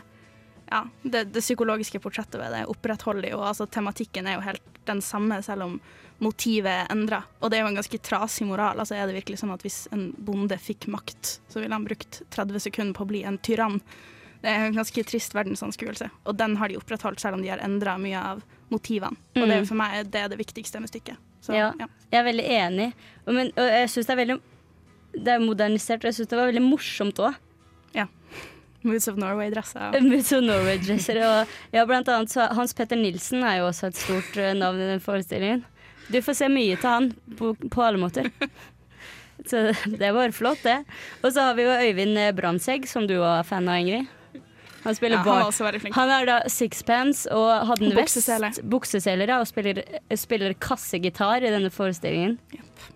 ja, 0.71 0.85
det, 1.03 1.25
det 1.35 1.43
psykologiske 1.43 1.99
portrettet 2.01 2.39
ved 2.39 2.55
det 2.55 2.61
opprettholder 2.71 3.33
jo 3.33 3.41
altså 3.43 3.67
Tematikken 3.67 4.29
er 4.31 4.39
jo 4.39 4.45
helt 4.45 4.63
den 4.87 5.03
samme, 5.03 5.41
selv 5.43 5.67
om 5.67 5.75
motivet 6.23 6.71
er 6.71 6.93
endra. 6.93 7.25
Og 7.41 7.51
det 7.51 7.59
er 7.59 7.65
jo 7.65 7.73
en 7.73 7.79
ganske 7.81 8.01
trasig 8.05 8.47
moral. 8.49 8.81
Altså 8.81 8.97
Er 8.97 9.09
det 9.09 9.19
virkelig 9.19 9.41
sånn 9.43 9.53
at 9.55 9.65
hvis 9.65 9.83
en 9.95 10.11
bonde 10.17 10.57
fikk 10.61 10.87
makt, 10.93 11.41
så 11.51 11.61
ville 11.61 11.75
han 11.75 11.87
brukt 11.87 12.23
30 12.33 12.63
sekunder 12.67 12.97
på 12.97 13.05
å 13.05 13.11
bli 13.11 13.25
en 13.29 13.39
tyrann? 13.43 13.81
Det 14.41 14.49
er 14.49 14.69
en 14.69 14.79
ganske 14.79 15.05
trist 15.05 15.35
verdensanskuelse, 15.37 16.09
og 16.25 16.39
den 16.41 16.57
har 16.57 16.71
de 16.71 16.79
opprettholdt 16.81 17.21
selv 17.21 17.37
om 17.37 17.43
de 17.45 17.51
har 17.53 17.61
endra 17.61 17.99
mye 18.01 18.23
av 18.33 18.41
motivene. 18.71 19.17
Og 19.37 19.43
det 19.47 19.57
er 19.57 19.61
Mm. 19.63 19.67
for 19.69 19.75
meg 19.81 20.11
det 20.11 20.21
er 20.21 20.29
det 20.29 20.39
viktigste 20.39 20.81
med 20.81 20.89
stykket. 20.91 21.17
Så, 21.43 21.53
Ja. 21.55 21.73
ja. 21.79 21.87
Jeg 22.13 22.21
er 22.21 22.25
veldig 22.33 22.47
enig. 22.49 22.93
Og, 23.27 23.35
men, 23.35 23.47
og 23.57 23.67
jeg 23.71 23.89
syns 23.89 24.07
det 24.07 24.15
er 24.17 24.25
veldig 24.25 24.41
Det 25.25 25.29
er 25.29 25.39
modernisert, 25.43 26.05
og 26.05 26.09
jeg 26.11 26.15
syns 26.15 26.29
det 26.31 26.39
var 26.39 26.47
veldig 26.53 26.63
morsomt 26.63 27.19
òg. 27.19 27.35
Moods 28.83 29.09
of 29.09 29.17
Norway-dresser. 29.21 30.01
Moods 30.09 30.33
of 30.33 30.41
Norway-dresser. 30.41 31.19
Og 31.21 31.49
ja, 31.77 31.83
blant 31.85 32.09
annet 32.09 32.31
så 32.33 32.47
Hans 32.57 32.73
Petter 32.73 32.97
Nilsen 32.97 33.43
er 33.45 33.59
jo 33.59 33.67
også 33.69 33.91
et 33.91 33.99
stort 34.01 34.39
eh, 34.41 34.55
navn 34.57 34.81
i 34.81 34.87
den 34.95 35.03
forestillingen. 35.05 35.65
Du 36.09 36.17
får 36.25 36.39
se 36.39 36.49
mye 36.49 36.79
til 36.81 36.89
han 36.89 37.11
på, 37.37 37.51
på 37.71 37.83
alle 37.85 38.01
måter. 38.01 38.31
Så 39.51 39.61
det 39.87 40.11
var 40.13 40.33
flott, 40.37 40.63
det. 40.65 40.79
Og 41.25 41.31
så 41.33 41.41
har 41.47 41.55
vi 41.57 41.63
jo 41.65 41.71
Øyvind 41.73 42.19
Brandtzæg, 42.37 42.89
som 42.89 43.07
du 43.09 43.15
var 43.23 43.45
fan 43.49 43.69
av, 43.69 43.79
Ingrid. 43.81 44.09
Han 44.85 44.95
spiller 44.97 45.19
Ja, 45.19 45.23
han 45.23 45.43
bar. 45.43 45.49
også. 45.51 45.93
Han 45.95 46.11
er 46.15 46.27
da 46.29 46.37
sixpence 46.49 47.29
og 47.35 47.67
hadde 47.69 47.91
en 47.91 47.97
vest. 47.97 48.63
bukseseler. 48.65 49.33
Og 49.39 49.47
spiller, 49.51 49.83
spiller 50.17 50.55
kassegitar 50.55 51.43
i 51.45 51.51
denne 51.53 51.71
forestillingen. 51.71 52.39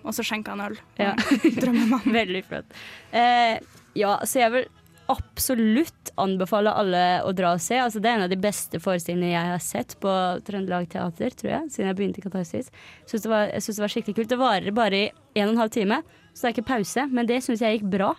Og 0.04 0.14
så 0.16 0.24
skjenker 0.24 0.54
han 0.56 0.64
øl. 0.70 0.78
Ja. 0.98 1.12
Drømmemann. 1.60 2.06
Veldig 2.20 2.44
flott. 2.48 2.72
Eh, 3.12 3.58
ja, 4.00 4.16
så 4.24 4.40
jeg 4.40 4.52
vil 4.56 4.66
absolutt 5.12 6.12
anbefale 6.16 6.72
alle 6.72 7.02
å 7.28 7.32
dra 7.36 7.50
og 7.56 7.60
se. 7.60 7.76
Altså, 7.76 8.00
det 8.00 8.08
er 8.08 8.18
en 8.18 8.26
av 8.26 8.30
de 8.32 8.38
beste 8.40 8.80
forestillingene 8.80 9.34
jeg 9.34 9.50
har 9.52 9.62
sett 9.64 9.96
på 10.00 10.12
Trøndelag 10.46 10.86
Teater, 10.92 11.34
tror 11.36 11.50
jeg, 11.52 11.72
siden 11.74 11.90
jeg 11.90 11.98
begynte 11.98 12.22
i 12.22 12.24
Katarsis. 12.24 12.70
Synes 13.10 13.26
det 13.26 13.32
var, 13.32 13.48
jeg 13.52 13.66
syns 13.66 13.80
det 13.80 13.84
var 13.84 13.92
skikkelig 13.96 14.16
kult. 14.20 14.30
Det 14.32 14.40
varer 14.40 14.76
bare 14.76 15.00
i 15.04 15.10
en 15.42 15.50
og 15.50 15.56
en 15.56 15.62
halv 15.64 15.74
time, 15.76 16.00
så 16.32 16.46
det 16.46 16.48
er 16.50 16.56
ikke 16.56 16.68
pause. 16.72 17.04
Men 17.12 17.28
det 17.28 17.42
syns 17.44 17.60
jeg 17.64 17.78
gikk 17.80 17.90
bra. 17.98 18.14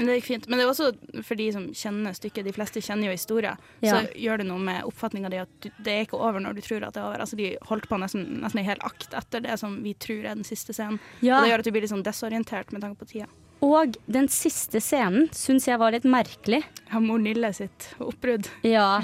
Men 0.00 0.08
det 0.08 0.14
gikk 0.16 0.28
fint. 0.30 0.46
Men 0.48 0.58
det 0.58 0.64
er 0.64 0.70
også 0.72 1.24
for 1.28 1.36
de 1.36 1.46
som 1.52 1.66
kjenner 1.76 2.14
stykket. 2.16 2.46
De 2.48 2.54
fleste 2.56 2.80
kjenner 2.80 3.10
jo 3.10 3.12
historien, 3.12 3.58
Ja. 3.84 3.98
Så 4.00 4.14
gjør 4.16 4.38
det 4.40 4.46
noe 4.48 4.58
med 4.64 4.82
oppfatninga 4.88 5.28
di 5.30 5.36
at 5.42 5.68
det 5.84 5.92
er 5.92 6.06
ikke 6.06 6.16
over 6.18 6.40
når 6.40 6.56
du 6.56 6.62
tror 6.64 6.86
at 6.88 6.94
det 6.96 7.02
er 7.02 7.08
over. 7.10 7.20
Altså, 7.20 7.36
de 7.36 7.50
holdt 7.68 7.86
på 7.90 7.98
nesten, 8.00 8.24
nesten 8.40 8.62
en 8.62 8.68
hel 8.70 8.80
akt 8.80 9.12
etter 9.12 9.44
det 9.44 9.58
som 9.60 9.76
vi 9.84 9.92
tror 10.00 10.24
er 10.24 10.34
den 10.40 10.44
siste 10.48 10.72
scenen. 10.72 10.98
Ja. 11.20 11.36
Og 11.38 11.44
det 11.44 11.52
gjør 11.52 11.58
at 11.60 11.68
du 11.68 11.70
blir 11.76 11.84
litt 11.84 11.92
sånn 11.92 12.02
desorientert 12.06 12.72
med 12.72 12.80
tanke 12.82 12.98
på 13.04 13.10
tida. 13.12 13.28
Og 13.60 13.98
den 14.08 14.26
siste 14.32 14.80
scenen 14.80 15.28
syns 15.36 15.66
jeg 15.68 15.78
var 15.78 15.92
litt 15.92 16.08
merkelig. 16.08 16.62
Ja, 16.90 16.98
mor 17.04 17.18
Nille 17.20 17.52
sitt 17.52 17.90
oppbrudd. 18.00 18.48
Ja. 18.64 19.02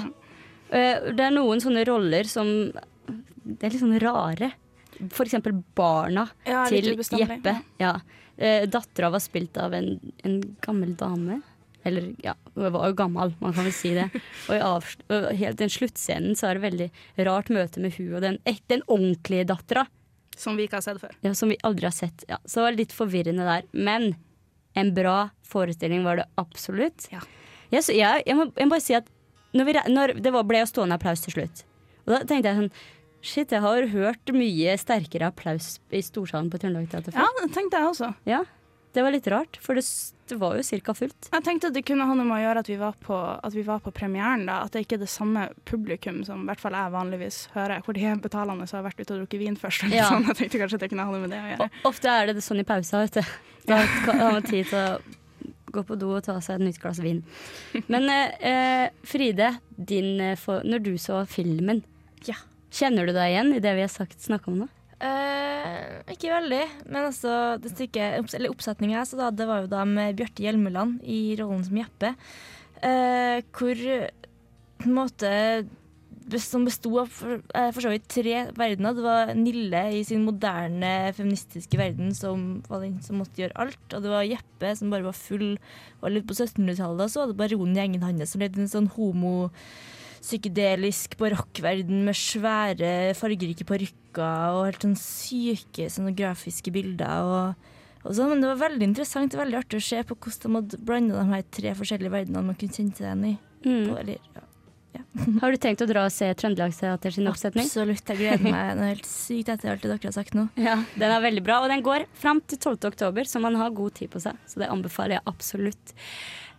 Eh, 0.71 1.11
Det 1.13 1.19
er 1.29 1.31
noen 1.31 1.61
sånne 1.61 1.85
roller 1.87 2.23
som 2.25 2.71
Det 3.45 3.63
er 3.63 3.69
litt 3.69 3.79
sånn 3.83 3.99
rare. 4.01 4.51
For 5.13 5.23
eksempel 5.25 5.53
barna 5.77 6.27
Ja, 6.45 6.65
til. 6.65 6.95
Jeppe. 6.97 7.53
Ja. 7.79 7.99
Eh, 8.37 8.65
Dattera 8.69 9.09
var 9.13 9.23
spilt 9.23 9.57
av 9.57 9.73
en, 9.73 9.95
en 10.23 10.41
gammel 10.61 10.95
dame. 10.97 11.41
Eller 11.87 12.09
ja, 12.23 12.33
hun 12.53 12.71
var 12.73 12.89
jo 12.89 12.97
gammel, 12.99 13.33
man 13.39 13.53
kan 13.55 13.67
vel 13.67 13.75
si 13.75 13.93
det. 13.95 14.09
Og 14.51 14.57
i 15.13 15.37
helt 15.39 15.59
den 15.61 15.71
sluttscenen 15.71 16.35
så 16.35 16.49
er 16.49 16.57
det 16.57 16.65
veldig 16.65 16.87
rart 17.29 17.51
møte 17.53 17.83
med 17.83 17.95
hun 17.95 18.17
og 18.17 18.25
den, 18.25 18.39
den 18.67 18.83
ordentlige 18.85 19.47
dattera. 19.47 19.85
Som 20.37 20.59
vi 20.59 20.67
ikke 20.67 20.77
har 20.81 20.85
sett 20.85 20.99
før. 21.01 21.15
Ja, 21.25 21.33
som 21.33 21.49
vi 21.49 21.57
aldri 21.65 21.87
har 21.87 21.95
sett. 21.95 22.25
Ja, 22.29 22.37
så 22.45 22.59
det 22.59 22.65
var 22.65 22.79
litt 22.81 22.93
forvirrende 22.93 23.47
der. 23.47 23.63
Men 23.71 24.11
en 24.77 24.91
bra 24.93 25.29
forestilling 25.47 26.03
var 26.05 26.19
det 26.19 26.27
absolutt. 26.37 27.07
Ja. 27.09 27.23
Så, 27.71 27.95
jeg, 27.95 28.21
jeg, 28.27 28.35
må, 28.37 28.49
jeg 28.53 28.67
må 28.67 28.75
bare 28.75 28.85
si 28.85 28.97
at 28.97 29.07
når 29.57 29.65
vi, 29.65 29.79
når 29.95 30.13
det 30.21 30.33
var, 30.35 30.45
ble 30.45 30.61
jo 30.61 30.69
stående 30.69 30.99
applaus 30.99 31.23
til 31.23 31.33
slutt. 31.33 31.63
Og 32.05 32.13
da 32.13 32.21
tenkte 32.27 32.51
jeg 32.51 32.59
sånn 32.61 32.75
Shit, 33.21 33.51
jeg 33.51 33.63
har 33.63 33.87
hørt 33.91 34.31
mye 34.35 34.75
sterkere 34.79 35.31
applaus 35.31 35.77
i 35.91 36.03
Storsalen 36.05 36.51
på 36.53 36.59
Trøndelag 36.61 36.87
Teater 36.91 37.17
Ja, 37.17 37.25
det 37.41 37.49
tenkte 37.55 37.81
jeg 37.81 37.89
også. 37.89 38.11
Ja. 38.29 38.43
Det 38.95 39.03
var 39.03 39.13
litt 39.13 39.27
rart, 39.29 39.57
for 39.61 39.77
det, 39.77 39.83
det 40.29 40.37
var 40.41 40.55
jo 40.57 40.63
cirka 40.65 40.93
fullt. 40.97 41.27
Jeg 41.33 41.43
tenkte 41.45 41.69
at 41.69 41.75
det 41.75 41.83
kunne 41.85 42.05
ha 42.07 42.15
noe 42.17 42.25
med 42.25 42.37
å 42.37 42.39
gjøre 42.41 42.61
at 42.63 42.69
vi 42.71 42.77
var 42.79 42.95
på, 43.03 43.17
at 43.17 43.53
vi 43.53 43.61
var 43.67 43.81
på 43.83 43.91
premieren. 43.93 44.47
da 44.47 44.61
At 44.65 44.73
det 44.73 44.85
ikke 44.85 44.97
er 44.97 45.03
det 45.03 45.09
samme 45.11 45.43
publikum 45.69 46.23
som 46.25 46.41
i 46.41 46.49
hvert 46.49 46.63
fall 46.63 46.77
jeg 46.77 46.93
vanligvis 46.95 47.37
hører. 47.53 47.83
Hvor 47.85 47.97
de 47.97 48.07
er 48.09 48.23
betalende 48.23 48.65
og 48.65 48.73
har 48.73 48.87
vært 48.87 49.03
ute 49.03 49.11
og 49.13 49.21
drukket 49.21 49.43
vin 49.43 49.59
først. 49.59 49.85
Ja. 49.93 50.07
Sånn. 50.09 50.25
Jeg 50.31 50.39
tenkte 50.39 50.63
kanskje 50.63 50.79
at 50.79 50.85
det 50.87 50.91
kunne 50.95 51.05
ha 51.05 51.13
noe 51.13 51.21
med 51.27 51.35
det 51.35 51.43
å 51.43 51.51
gjøre. 51.51 51.69
Ofte 51.91 52.15
er 52.15 52.31
det 52.31 52.45
sånn 52.47 52.63
i 52.63 52.67
pausa, 52.67 53.03
vet 53.05 53.19
du. 53.19 53.37
Da 53.67 53.83
har 53.83 54.31
man 54.39 54.47
tid 54.47 54.71
til 54.71 54.79
å 54.79 55.15
gå 55.77 55.83
på 55.83 55.97
do 55.99 56.13
og 56.15 56.23
ta 56.25 56.39
seg 56.41 56.57
et 56.57 56.65
nytt 56.69 56.81
glass 56.81 57.03
vin. 57.03 57.21
Men 57.91 58.07
eh, 58.09 58.37
eh, 58.49 58.85
Fride, 59.05 59.51
din, 59.77 60.13
eh, 60.31 60.37
for, 60.39 60.65
når 60.65 60.85
du 60.87 60.93
så 61.01 61.21
filmen, 61.29 61.83
Ja. 62.25 62.39
Kjenner 62.73 63.07
du 63.07 63.13
deg 63.15 63.31
igjen 63.31 63.53
i 63.55 63.61
det 63.63 63.73
vi 63.77 63.85
har 63.85 63.93
sagt 63.93 64.19
snakka 64.23 64.51
om 64.51 64.63
nå? 64.63 64.67
Uh, 64.97 66.01
ikke 66.09 66.31
veldig, 66.33 66.63
men 66.89 67.03
altså 67.05 67.31
det 67.61 67.69
stykket, 67.75 68.33
eller 68.33 68.49
oppsetninga 68.49 68.97
jeg 68.97 69.09
så 69.11 69.19
da, 69.19 69.27
det 69.29 69.45
var 69.45 69.61
jo 69.61 69.69
da 69.69 69.83
med 69.85 70.17
Bjarte 70.17 70.41
Hjelmeland 70.41 71.03
i 71.05 71.35
rollen 71.37 71.61
som 71.67 71.77
Jeppe. 71.77 72.15
Uh, 72.81 73.43
hvor 73.53 73.83
på 74.77 74.89
en 74.89 74.97
måte 74.97 75.29
som 76.35 76.65
besto 76.67 76.91
av 76.99 77.07
for, 77.07 77.39
eh, 77.55 77.69
for 77.71 77.81
så 77.81 77.89
vidt 77.89 78.07
tre 78.11 78.51
verdener. 78.51 78.93
Det 78.93 79.03
var 79.03 79.33
Nille 79.33 79.83
i 79.95 80.03
sin 80.03 80.25
moderne 80.25 81.13
feministiske 81.15 81.77
verden 81.77 82.13
som 82.13 82.61
var 82.67 82.81
den 82.81 83.01
som 83.01 83.17
måtte 83.17 83.39
gjøre 83.39 83.55
alt. 83.55 83.93
Og 83.93 84.03
det 84.03 84.11
var 84.11 84.27
Jeppe 84.27 84.75
som 84.75 84.89
bare 84.89 85.07
var 85.07 85.13
full, 85.13 85.57
var 86.01 86.09
litt 86.09 86.27
på 86.27 86.35
1700-tallet. 86.35 87.03
Og 87.05 87.09
så 87.09 87.21
var 87.21 87.27
det 87.27 87.37
baronen 87.37 87.77
i 87.77 87.79
gjengen 87.79 88.03
hans 88.03 88.31
som 88.31 88.41
levde 88.41 88.59
en 88.59 88.67
sånn 88.67 88.91
homo 88.97 89.49
psykedelisk 90.21 91.17
barokkverden 91.19 92.03
med 92.07 92.17
svære, 92.17 92.93
fargerike 93.17 93.67
parykker 93.67 94.57
og 94.57 94.65
helt 94.67 94.85
sånn 94.85 94.97
syke 94.99 95.89
scenografiske 95.93 96.73
bilder. 96.73 97.31
og, 98.03 98.09
sånn. 98.09 98.33
Men 98.33 98.43
det 98.43 98.51
var 98.53 98.63
veldig 98.69 98.91
interessant 98.91 99.35
og 99.35 99.43
veldig 99.43 99.61
artig 99.61 99.81
å 99.81 99.87
se 99.87 100.03
på 100.07 100.17
hvordan 100.17 100.47
de 100.47 100.59
hadde 100.61 100.83
blanda 100.89 101.21
de 101.21 101.33
her 101.35 101.47
tre 101.59 101.73
forskjellige 101.77 102.13
verdenene 102.13 102.49
man 102.49 102.59
kunne 102.59 102.77
kjenne 102.77 102.97
seg 102.97 103.07
igjen 103.09 103.25
i. 103.31 103.37
Mm. 103.67 103.87
På, 103.89 103.97
eller, 104.01 104.29
ja. 104.35 104.45
Har 105.41 105.53
du 105.53 105.59
tenkt 105.61 105.83
å 105.83 105.87
dra 105.89 106.05
og 106.07 106.13
se 106.13 106.29
Trøndelagsteater 106.39 107.13
sin 107.13 107.29
oppsetning? 107.29 107.67
Absolutt, 107.69 108.09
jeg 108.13 108.21
gleder 108.21 108.43
meg. 108.45 108.73
den 108.73 108.83
er 108.85 108.93
helt 108.95 109.09
sykt 109.11 109.51
etter 109.53 109.73
alt 109.73 109.83
det 109.85 109.91
dere 109.91 110.09
har 110.09 110.15
sagt 110.15 110.37
nå. 110.37 110.47
Ja, 110.61 110.77
Den 110.95 111.13
er 111.13 111.23
veldig 111.23 111.43
bra, 111.45 111.61
og 111.63 111.71
den 111.73 111.85
går 111.85 112.07
fram 112.17 112.41
til 112.45 112.59
12. 112.61 112.89
oktober, 112.91 113.29
så 113.29 113.41
man 113.43 113.57
har 113.59 113.75
god 113.77 113.97
tid 113.99 114.11
på 114.13 114.21
seg. 114.23 114.39
Så 114.49 114.61
det 114.61 114.71
anbefaler 114.73 115.19
jeg 115.19 115.27
absolutt. 115.29 115.95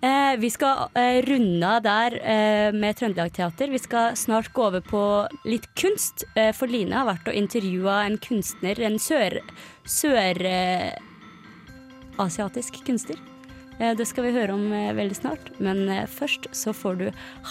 Eh, 0.00 0.36
vi 0.38 0.50
skal 0.50 0.84
eh, 0.94 1.22
runde 1.26 1.68
av 1.68 1.82
der 1.82 2.14
eh, 2.22 2.68
med 2.72 2.94
Trøndelag 3.00 3.32
Teater. 3.34 3.70
Vi 3.72 3.80
skal 3.82 4.14
snart 4.16 4.52
gå 4.54 4.68
over 4.68 4.84
på 4.84 5.00
litt 5.48 5.66
kunst. 5.74 6.22
Eh, 6.38 6.52
for 6.54 6.70
Line 6.70 6.94
har 6.94 7.08
vært 7.08 7.26
og 7.26 7.38
intervjua 7.38 8.04
en 8.06 8.18
kunstner, 8.22 8.78
en 8.78 8.98
sør... 9.02 9.40
eh, 10.46 10.92
asiatisk 12.22 12.78
kunstner. 12.86 13.18
Eh, 13.80 13.96
det 13.98 14.06
skal 14.06 14.28
vi 14.28 14.36
høre 14.36 14.54
om 14.54 14.70
veldig 14.70 15.18
snart, 15.18 15.50
men 15.58 15.84
først 16.06 16.46
så 16.54 16.74
får 16.74 17.02
du 17.02 17.04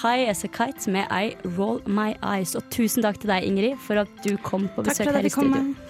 High 0.03 0.31
As 0.31 0.45
A 0.47 0.51
Kite 0.51 0.91
med 0.91 1.12
I 1.12 1.36
Roll 1.57 1.81
My 1.83 2.13
Eyes. 2.21 2.55
Og 2.55 2.63
tusen 2.71 3.03
takk 3.03 3.19
til 3.19 3.31
deg, 3.33 3.43
Ingrid, 3.43 3.75
for 3.83 3.99
at 4.05 4.23
du 4.23 4.38
kom 4.39 4.69
på 4.71 4.88
besøk 4.88 5.12
her 5.12 5.19
i 5.19 5.36
studio. 5.36 5.51
komme. 5.51 5.87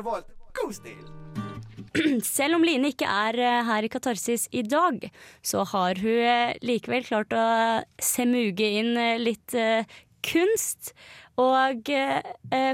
På 0.00 0.14
valgt. 0.14 0.32
God 0.56 0.74
stil! 0.74 1.04
Selv 2.24 2.56
om 2.56 2.64
Line 2.64 2.92
ikke 2.92 3.08
er 3.08 3.38
eh, 3.40 3.64
her 3.68 3.84
i 3.84 3.90
Katarsis 3.92 4.46
i 4.52 4.62
dag, 4.64 5.04
så 5.44 5.64
har 5.72 6.00
hun 6.00 6.22
eh, 6.24 6.54
likevel 6.64 7.04
klart 7.04 7.34
å 7.36 7.46
semuge 8.00 8.68
inn 8.80 8.96
eh, 8.96 9.20
litt 9.20 9.56
kunst. 10.22 10.94
Og 11.40 11.88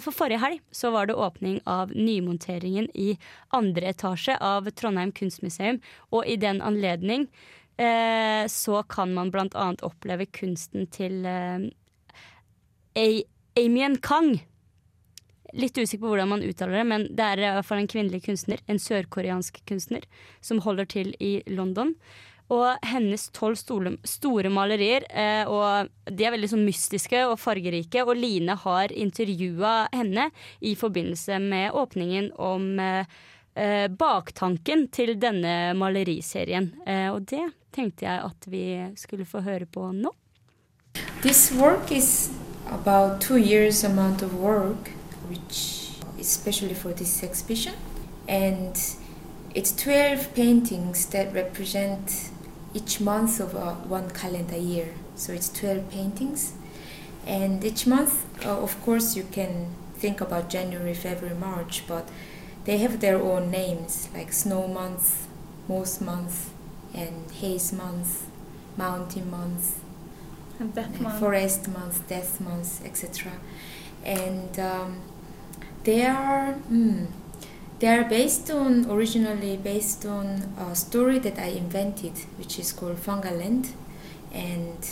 for 0.02 0.12
forrige 0.12 0.40
helg 0.42 0.58
så 0.74 0.90
var 0.90 1.06
det 1.06 1.14
åpning 1.14 1.60
av 1.70 1.92
nymonteringen 1.94 2.88
i 2.90 3.12
andre 3.54 3.92
etasje 3.94 4.34
av 4.42 4.66
Trondheim 4.74 5.12
kunstmuseum, 5.14 5.78
og 6.10 6.26
i 6.26 6.34
den 6.42 6.58
anledning 6.60 7.28
så 8.50 8.82
kan 8.90 9.14
man 9.14 9.30
blant 9.30 9.54
annet 9.54 9.84
oppleve 9.86 10.26
kunsten 10.34 10.90
til 10.90 11.22
Amien 12.98 13.96
Kang. 14.02 14.34
Litt 15.56 15.78
usikker 15.78 16.02
på 16.02 16.10
hvordan 16.12 16.28
man 16.28 16.42
uttaler 16.44 16.80
det, 16.80 16.86
men 16.88 17.06
det 17.16 17.24
er 17.24 17.40
i 17.40 17.52
hvert 17.56 17.66
fall 17.66 17.80
en 17.80 17.88
kvinnelig 17.88 18.20
kunstner, 18.26 18.60
en 18.68 18.80
sørkoreansk 18.82 19.62
kunstner, 19.68 20.04
som 20.44 20.60
holder 20.60 20.88
til 20.92 21.14
i 21.24 21.38
London. 21.48 21.94
Og 22.52 22.80
hennes 22.88 23.26
tolv 23.36 23.58
store, 23.60 24.50
malerier, 24.52 25.04
eh, 25.12 25.44
og 25.48 25.88
de 26.08 26.24
er 26.24 26.32
veldig 26.32 26.48
sånn 26.52 26.64
mystiske 26.64 27.20
og 27.28 27.36
fargerike. 27.40 28.04
Og 28.04 28.16
Line 28.16 28.56
har 28.56 28.92
intervjua 28.92 29.74
henne 29.92 30.30
i 30.60 30.72
forbindelse 30.76 31.40
med 31.44 31.76
åpningen 31.76 32.30
om 32.40 32.70
eh, 32.80 33.04
eh, 33.52 33.86
baktanken 33.92 34.86
til 34.92 35.12
denne 35.20 35.74
maleriserien. 35.76 36.72
Og 37.12 37.28
det 37.28 37.44
tenkte 37.76 38.08
jeg 38.08 38.24
at 38.24 38.48
vi 38.48 38.64
skulle 38.96 39.28
få 39.28 39.44
høre 39.44 39.68
på 39.68 39.90
nå. 39.92 40.14
This 41.20 41.52
work 41.52 41.92
is 41.92 42.30
about 42.66 43.20
two 43.20 43.36
years 43.36 43.84
amount 43.84 44.22
which 45.28 45.90
especially 46.18 46.74
for 46.74 46.92
this 46.92 47.22
exhibition, 47.22 47.74
and 48.28 48.78
it's 49.54 49.72
12 49.72 50.34
paintings 50.34 51.06
that 51.06 51.32
represent 51.32 52.30
each 52.74 53.00
month 53.00 53.40
of 53.40 53.54
uh, 53.54 53.74
one 53.74 54.10
calendar 54.10 54.56
year. 54.56 54.94
So 55.14 55.32
it's 55.32 55.48
12 55.48 55.90
paintings, 55.90 56.52
and 57.26 57.64
each 57.64 57.86
month, 57.86 58.26
uh, 58.44 58.62
of 58.62 58.80
course, 58.82 59.16
you 59.16 59.24
can 59.30 59.74
think 59.96 60.20
about 60.20 60.48
January, 60.48 60.94
February, 60.94 61.36
March, 61.36 61.84
but 61.86 62.08
they 62.64 62.78
have 62.78 63.00
their 63.00 63.20
own 63.20 63.50
names 63.50 64.08
like 64.14 64.32
snow 64.32 64.68
month, 64.68 65.26
moss 65.68 66.00
month, 66.00 66.50
and 66.94 67.30
haze 67.30 67.72
month, 67.72 68.26
mountain 68.76 69.30
month, 69.30 69.80
forest 71.18 71.68
month, 71.68 72.06
death 72.08 72.40
month, 72.40 72.84
etc. 72.84 73.32
And 74.04 74.58
um, 74.58 75.00
they 75.88 76.04
are 76.04 76.54
mm, 76.70 77.06
they 77.78 77.88
are 77.88 78.04
based 78.04 78.50
on 78.50 78.90
originally 78.90 79.56
based 79.56 80.04
on 80.04 80.26
a 80.58 80.74
story 80.74 81.18
that 81.18 81.38
I 81.38 81.46
invented, 81.62 82.12
which 82.36 82.58
is 82.58 82.72
called 82.72 82.98
Fungaland, 82.98 83.70
and 84.30 84.86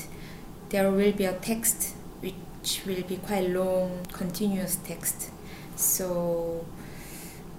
there 0.71 0.91
will 0.91 1.13
be 1.13 1.27
a 1.27 1.35
text 1.35 1.95
which 2.21 2.81
will 2.87 3.03
be 3.03 3.19
quite 3.19 3.51
long, 3.51 4.07
continuous 4.11 4.77
text. 4.77 5.31
So 5.77 6.65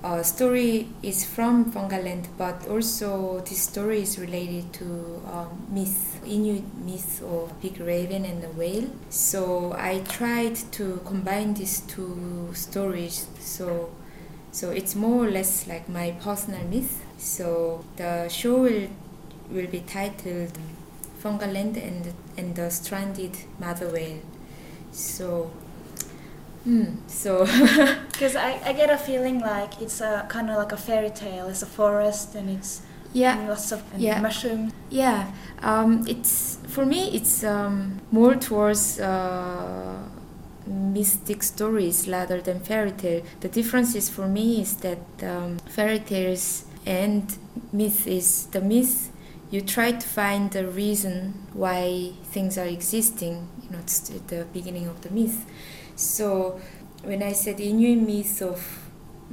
uh, 0.03 0.21
story 0.21 0.87
is 1.01 1.25
from 1.25 1.71
Fungaland, 1.71 2.27
but 2.37 2.67
also 2.67 3.39
this 3.41 3.61
story 3.61 4.01
is 4.01 4.19
related 4.19 4.71
to 4.73 5.21
um, 5.31 5.67
myth, 5.69 6.21
Inuit 6.25 6.63
myth 6.77 7.23
of 7.23 7.59
big 7.61 7.79
raven 7.79 8.25
and 8.25 8.43
the 8.43 8.49
whale. 8.49 8.89
So 9.09 9.73
I 9.77 9.99
tried 9.99 10.55
to 10.73 11.01
combine 11.05 11.55
these 11.55 11.81
two 11.81 12.49
stories. 12.53 13.27
So, 13.39 13.89
so 14.51 14.69
it's 14.71 14.95
more 14.95 15.25
or 15.25 15.31
less 15.31 15.67
like 15.67 15.89
my 15.89 16.11
personal 16.21 16.63
myth. 16.67 17.03
So 17.17 17.83
the 17.95 18.29
show 18.29 18.61
will 18.61 18.89
will 19.49 19.67
be 19.67 19.79
titled 19.79 20.57
Fungaland 21.23 21.77
and 21.77 22.13
and 22.37 22.55
the 22.55 22.69
stranded 22.69 23.37
mother 23.59 23.89
whale. 23.89 24.21
So. 24.91 25.51
Hmm, 26.67 26.85
so 27.07 27.45
Because 28.11 28.35
I, 28.35 28.59
I 28.65 28.73
get 28.73 28.89
a 28.89 28.97
feeling 28.97 29.39
like 29.39 29.81
it's 29.81 30.01
a 30.01 30.25
kind 30.27 30.49
of 30.49 30.57
like 30.57 30.73
a 30.73 30.77
fairy 30.77 31.11
tale. 31.11 31.47
It's 31.47 31.61
a 31.61 31.65
forest 31.65 32.35
and 32.35 32.49
it's 32.49 32.81
yeah 33.13 33.37
and 33.39 33.47
lots 33.47 33.71
of 33.71 33.81
and 33.93 34.01
Yeah. 34.01 34.19
mushrooms. 34.19 34.73
Yeah, 34.89 35.31
um, 35.61 36.03
it's 36.07 36.57
for 36.67 36.85
me. 36.85 37.01
It's 37.13 37.43
um, 37.43 38.01
more 38.11 38.35
towards 38.35 38.99
uh, 38.99 39.95
mystic 40.65 41.43
stories 41.43 42.07
rather 42.09 42.41
than 42.41 42.59
fairy 42.59 42.91
tale. 42.91 43.21
The 43.39 43.47
difference 43.49 43.95
is 43.95 44.09
for 44.09 44.27
me 44.27 44.61
is 44.61 44.75
that 44.77 44.99
um, 45.23 45.57
fairy 45.69 45.99
tales 45.99 46.65
and 46.85 47.23
myth 47.71 48.07
is 48.07 48.47
the 48.51 48.61
myth. 48.61 49.09
You 49.49 49.61
try 49.61 49.91
to 49.91 50.07
find 50.07 50.51
the 50.51 50.67
reason 50.67 51.47
why 51.53 52.11
things 52.25 52.57
are 52.57 52.65
existing. 52.65 53.47
You 53.63 53.69
know, 53.71 53.79
it's 53.79 54.09
the 54.09 54.45
beginning 54.51 54.87
of 54.87 55.01
the 55.01 55.09
myth. 55.09 55.45
So 55.95 56.59
when 57.03 57.23
I 57.23 57.31
said 57.31 57.59
Inuit 57.59 58.05
myth 58.05 58.41
of 58.41 58.87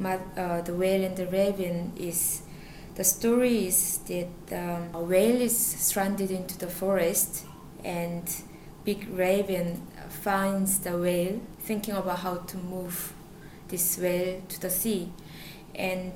uh, 0.05 0.61
the 0.63 0.75
whale 0.75 1.05
and 1.05 1.17
the 1.17 1.27
raven 1.27 1.93
is 1.97 2.43
the 2.95 3.05
story 3.05 3.67
is 3.67 3.99
that 4.07 4.29
um, 4.53 4.89
a 4.95 5.03
whale 5.03 5.41
is 5.41 5.57
stranded 5.57 6.31
into 6.31 6.57
the 6.59 6.69
forest 6.69 7.45
and 7.85 8.23
big 8.85 9.09
raven 9.09 9.83
finds 10.09 10.79
the 10.81 10.97
whale 10.97 11.41
thinking 11.61 11.95
about 11.95 12.21
how 12.21 12.37
to 12.37 12.57
move 12.57 13.13
this 13.69 13.99
whale 13.99 14.41
to 14.49 14.61
the 14.61 14.71
sea 14.71 15.11
and 15.75 16.13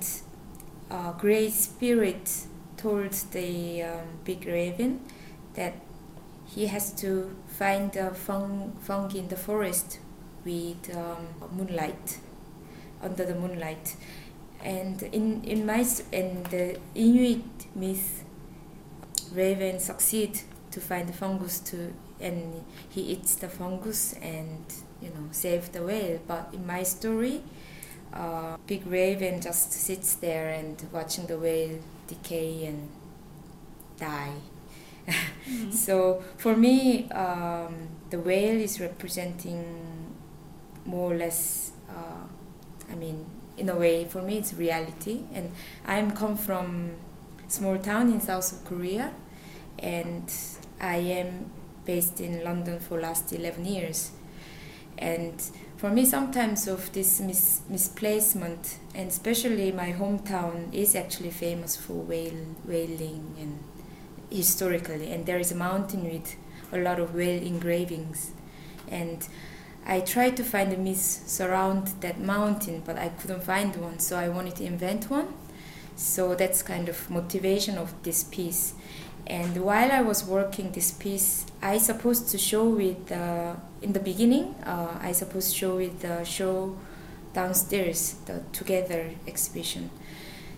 a 0.90 1.12
great 1.18 1.52
spirit 1.52 2.46
told 2.78 3.12
the 3.32 3.82
um, 3.82 4.06
big 4.24 4.46
raven 4.46 5.00
that 5.54 5.74
he 6.46 6.66
has 6.66 6.90
to 6.92 7.36
find 7.46 7.92
the 7.92 8.10
fung- 8.10 8.72
fungi 8.80 9.18
in 9.18 9.28
the 9.28 9.36
forest 9.36 9.98
with 10.44 10.96
um, 10.96 11.26
moonlight 11.54 12.18
under 13.02 13.24
the 13.24 13.34
moonlight 13.34 13.96
and 14.62 15.02
in 15.04 15.42
in 15.44 15.66
my 15.66 15.84
in 16.12 16.42
the 16.50 16.78
Inuit 16.94 17.44
myth, 17.76 18.24
raven 19.32 19.78
succeed 19.78 20.40
to 20.70 20.80
find 20.80 21.08
the 21.08 21.12
fungus 21.12 21.60
to 21.60 21.92
and 22.20 22.64
he 22.88 23.02
eats 23.02 23.36
the 23.36 23.48
fungus 23.48 24.14
and 24.20 24.64
you 25.00 25.08
know 25.10 25.28
save 25.30 25.72
the 25.72 25.82
whale. 25.82 26.18
But 26.26 26.48
in 26.52 26.66
my 26.66 26.82
story, 26.82 27.42
uh, 28.12 28.56
big 28.66 28.86
raven 28.86 29.40
just 29.40 29.72
sits 29.72 30.14
there 30.16 30.48
and 30.48 30.82
watching 30.92 31.26
the 31.26 31.38
whale 31.38 31.78
decay 32.08 32.66
and 32.66 32.88
die. 33.98 34.34
So 35.70 36.22
for 36.36 36.54
me, 36.54 37.10
um, 37.10 37.88
the 38.10 38.18
whale 38.18 38.60
is 38.60 38.80
representing 38.80 39.64
more 40.84 41.12
or 41.12 41.16
less. 41.16 41.72
Uh, 41.88 42.26
I 42.90 42.94
mean, 42.94 43.24
in 43.56 43.68
a 43.70 43.76
way, 43.76 44.04
for 44.04 44.22
me, 44.22 44.38
it's 44.38 44.52
reality. 44.54 45.22
And 45.32 45.52
I'm 45.86 46.10
come 46.10 46.36
from 46.36 46.92
small 47.48 47.78
town 47.78 48.12
in 48.12 48.20
south 48.20 48.52
of 48.52 48.64
Korea, 48.64 49.12
and 49.78 50.30
I 50.80 50.96
am 50.96 51.50
based 51.86 52.20
in 52.20 52.44
London 52.44 52.78
for 52.80 53.00
last 53.00 53.32
11 53.32 53.64
years. 53.64 54.10
And 54.98 55.40
for 55.76 55.90
me, 55.90 56.04
sometimes 56.04 56.66
of 56.66 56.92
this 56.92 57.20
mis- 57.20 57.60
misplacement, 57.68 58.78
and 58.94 59.08
especially 59.08 59.70
my 59.70 59.92
hometown 59.92 60.74
is 60.74 60.96
actually 60.96 61.30
famous 61.30 61.76
for 61.76 61.94
whale 61.94 62.56
whaling 62.64 63.36
and 63.40 63.58
historically, 64.30 65.12
and 65.12 65.24
there 65.24 65.38
is 65.38 65.52
a 65.52 65.54
mountain 65.54 66.04
with 66.04 66.34
a 66.72 66.78
lot 66.78 66.98
of 66.98 67.14
whale 67.14 67.40
engravings, 67.42 68.32
and 68.90 69.28
I 69.86 70.00
tried 70.00 70.36
to 70.36 70.44
find 70.44 70.72
a 70.72 70.76
myth 70.76 71.22
surround 71.26 71.88
that 72.00 72.20
mountain, 72.20 72.82
but 72.84 72.98
I 72.98 73.08
couldn't 73.08 73.42
find 73.44 73.74
one, 73.76 74.00
so 74.00 74.18
I 74.18 74.28
wanted 74.28 74.56
to 74.56 74.64
invent 74.64 75.08
one. 75.08 75.32
So 75.96 76.34
that's 76.34 76.62
kind 76.62 76.88
of 76.88 77.10
motivation 77.10 77.78
of 77.78 77.94
this 78.02 78.22
piece. 78.22 78.74
And 79.26 79.64
while 79.64 79.90
I 79.90 80.02
was 80.02 80.24
working 80.24 80.72
this 80.72 80.92
piece, 80.92 81.46
I 81.62 81.78
supposed 81.78 82.28
to 82.30 82.38
show 82.38 82.64
with 82.64 83.10
uh, 83.10 83.54
in 83.82 83.92
the 83.92 84.00
beginning. 84.00 84.54
Uh, 84.64 84.98
I 85.00 85.12
supposed 85.12 85.52
to 85.52 85.56
show 85.56 85.76
with 85.76 86.00
the 86.00 86.24
show 86.24 86.76
downstairs, 87.32 88.16
the 88.26 88.42
Together 88.52 89.10
exhibition. 89.26 89.90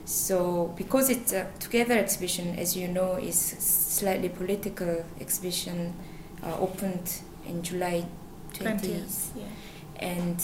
So 0.05 0.75
because 0.77 1.11
it's 1.11 1.33
a 1.33 1.47
Together 1.59 1.95
exhibition, 1.99 2.59
as 2.59 2.77
you 2.77 2.89
know, 2.89 3.15
is 3.15 3.37
slightly 3.39 4.29
political 4.29 5.05
exhibition, 5.21 5.95
uh, 6.43 6.59
opened 6.59 7.21
in 7.47 7.63
July 7.63 8.07
20th. 8.55 8.81
20th, 8.81 9.29
yeah. 9.37 9.45
And 9.97 10.43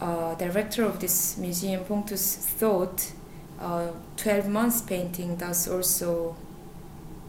uh, 0.00 0.34
director 0.34 0.84
of 0.84 1.00
this 1.00 1.36
museum, 1.36 1.84
Punctus, 1.84 2.36
thought 2.36 3.12
uh, 3.60 3.88
12 4.16 4.48
months 4.48 4.80
painting 4.82 5.36
does 5.36 5.68
also 5.68 6.36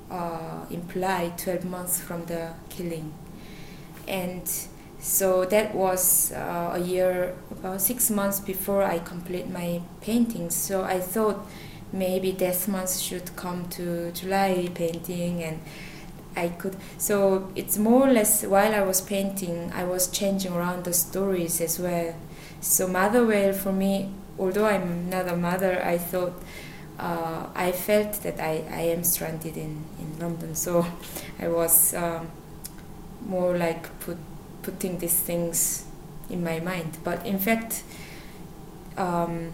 uh, 0.10 0.65
imply 0.69 1.33
12 1.38 1.65
months 1.65 2.01
from 2.01 2.25
the 2.25 2.53
killing. 2.69 3.13
And 4.08 4.50
so 5.00 5.46
that 5.46 5.76
was 5.76 6.32
uh, 6.32 6.72
a 6.74 6.80
year, 6.80 7.36
about 7.52 7.82
six 7.82 8.10
months 8.10 8.39
before 8.39 8.84
I 8.84 9.00
complete 9.00 9.50
my 9.50 9.82
painting 10.02 10.50
So 10.50 10.84
I 10.84 11.00
thought 11.00 11.48
maybe 11.93 12.32
death 12.32 12.67
month 12.67 12.98
should 12.98 13.36
come 13.36 13.67
to 13.70 14.12
July 14.12 14.70
painting 14.74 15.43
and 15.43 15.60
I 16.36 16.50
could. 16.50 16.76
So 16.98 17.52
it's 17.56 17.78
more 17.78 18.08
or 18.08 18.12
less 18.12 18.43
while 18.43 18.74
I 18.74 18.82
was 18.82 19.02
painting, 19.02 19.72
I 19.74 19.84
was 19.84 20.08
changing 20.08 20.54
around 20.54 20.84
the 20.84 20.93
stories 20.93 21.62
as 21.62 21.80
well. 21.80 22.13
So 22.62 22.88
Mother 22.88 23.26
Whale 23.26 23.54
for 23.54 23.72
me, 23.72 24.12
although 24.38 24.65
I'm 24.65 25.10
not 25.10 25.28
a 25.28 25.36
mother, 25.36 25.82
I 25.84 25.98
thought 25.98 26.34
uh, 27.00 27.48
I 27.56 27.72
felt 27.72 28.13
that 28.24 28.39
I, 28.39 28.63
I 28.70 28.82
am 28.82 29.04
stranded 29.04 29.58
in, 29.58 29.84
in 30.00 30.20
London. 30.20 30.56
So 30.56 30.86
I 31.39 31.48
was 31.48 31.93
um, 31.93 32.30
more 33.25 33.58
like 33.58 33.99
put, 33.99 34.17
putting 34.62 34.99
these 34.99 35.19
things 35.19 35.86
in 36.30 36.43
my 36.43 36.60
mind. 36.60 36.97
But 37.03 37.25
in 37.25 37.39
fact, 37.39 37.84
um, 38.97 39.53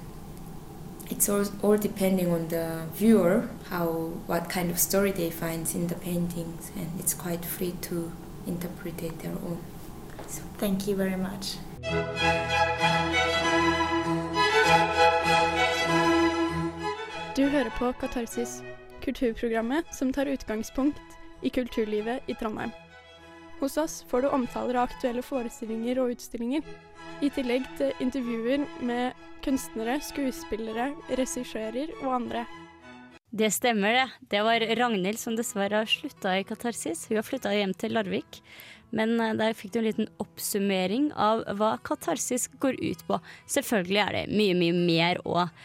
it's 1.09 1.29
all, 1.29 1.45
all 1.61 1.77
depending 1.77 2.31
on 2.31 2.47
the 2.47 2.85
viewer 2.93 3.49
how 3.69 3.85
what 4.25 4.49
kind 4.49 4.71
of 4.71 4.79
story 4.79 5.11
they 5.11 5.29
find 5.29 5.69
in 5.75 5.87
the 5.87 5.95
paintings 5.95 6.71
and 6.75 6.89
it's 6.99 7.13
quite 7.13 7.45
free 7.45 7.73
to 7.81 8.11
interpret 8.47 9.01
it 9.03 9.19
their 9.19 9.31
own 9.31 9.59
So 10.27 10.41
Thank 10.57 10.87
you 10.87 10.95
very 10.95 11.17
much. 11.17 11.59
Du 17.35 17.47
hører 17.49 17.69
på 17.79 17.93
Katarsis, 17.93 18.63
kulturprogrammet 19.03 19.85
som 19.91 20.13
tar 20.13 20.25
utgangspunkt 20.25 21.01
i 21.41 21.49
kulturlivet 21.49 22.19
i 22.27 22.33
Trondheim. 22.33 22.71
Hos 23.63 23.77
oss 23.77 24.01
får 24.09 24.21
du 24.21 24.27
omtaler 24.35 24.75
av 24.75 24.89
aktuelle 24.89 25.21
forestillinger 25.23 26.01
og 26.03 26.09
utstillinger, 26.17 26.65
i 27.23 27.29
tillegg 27.31 27.63
til 27.77 27.93
intervjuer 28.03 28.65
med 28.83 29.21
kunstnere, 29.45 30.01
skuespillere, 30.03 30.89
regissører 31.15 31.93
og 32.01 32.09
andre. 32.17 32.41
Det 33.31 33.47
stemmer, 33.55 33.95
det. 33.95 34.27
Det 34.33 34.41
var 34.43 34.65
Ragnhild 34.81 35.21
som 35.21 35.37
dessverre 35.39 35.79
har 35.79 35.87
slutta 35.87 36.33
i 36.41 36.43
Katarsis. 36.43 37.05
Hun 37.07 37.21
har 37.21 37.23
flytta 37.23 37.53
hjem 37.55 37.71
til 37.79 37.95
Larvik. 37.95 38.41
Men 38.91 39.15
eh, 39.23 39.31
der 39.39 39.55
fikk 39.55 39.71
du 39.71 39.79
en 39.79 39.87
liten 39.87 40.11
oppsummering 40.19 41.07
av 41.15 41.45
hva 41.55 41.77
Katarsis 41.87 42.49
går 42.59 42.75
ut 42.83 43.07
på. 43.07 43.21
Selvfølgelig 43.55 44.03
er 44.03 44.19
det 44.19 44.25
mye, 44.35 44.59
mye 44.59 44.75
mer 44.75 45.23
òg. 45.23 45.55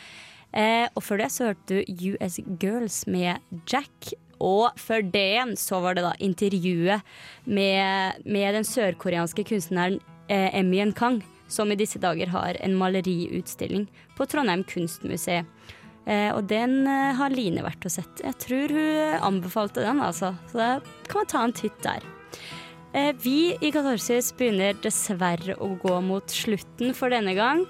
Eh, 0.54 0.86
og 0.94 1.02
før 1.02 1.24
det 1.24 1.32
så 1.34 1.50
hørte 1.50 1.82
du 1.82 2.14
US 2.14 2.38
Girls 2.62 3.02
med 3.10 3.42
Jack. 3.66 4.14
Og 4.44 4.70
før 4.78 5.02
det 5.02 5.58
så 5.60 5.80
var 5.84 5.98
det 5.98 6.04
da 6.06 6.14
intervjuet 6.22 7.04
med, 7.44 8.22
med 8.24 8.54
den 8.58 8.66
sørkoreanske 8.66 9.44
kunstneren 9.48 9.98
eh, 10.30 10.50
Emien 10.58 10.92
Kang, 10.92 11.22
som 11.48 11.72
i 11.72 11.78
disse 11.80 12.00
dager 12.02 12.30
har 12.34 12.58
en 12.60 12.76
maleriutstilling 12.78 13.88
på 14.18 14.26
Trondheim 14.28 14.64
kunstmuseum. 14.68 15.48
Eh, 16.08 16.30
og 16.32 16.46
den 16.48 16.86
eh, 16.88 17.16
har 17.18 17.34
Line 17.34 17.64
vært 17.64 17.84
og 17.84 17.92
sett. 17.92 18.22
Jeg 18.24 18.36
tror 18.40 18.72
hun 18.72 19.26
anbefalte 19.32 19.84
den, 19.84 20.00
altså. 20.00 20.32
Så 20.48 20.60
da 20.60 20.70
kan 21.08 21.22
man 21.22 21.30
ta 21.32 21.42
en 21.44 21.56
titt 21.56 21.76
der. 21.84 22.06
Eh, 22.96 23.12
vi 23.20 23.52
i 23.60 23.72
Katarsis 23.74 24.30
begynner 24.36 24.78
dessverre 24.84 25.58
å 25.60 25.74
gå 25.82 25.98
mot 26.04 26.32
slutten 26.32 26.94
for 26.96 27.12
denne 27.12 27.36
gang. 27.36 27.66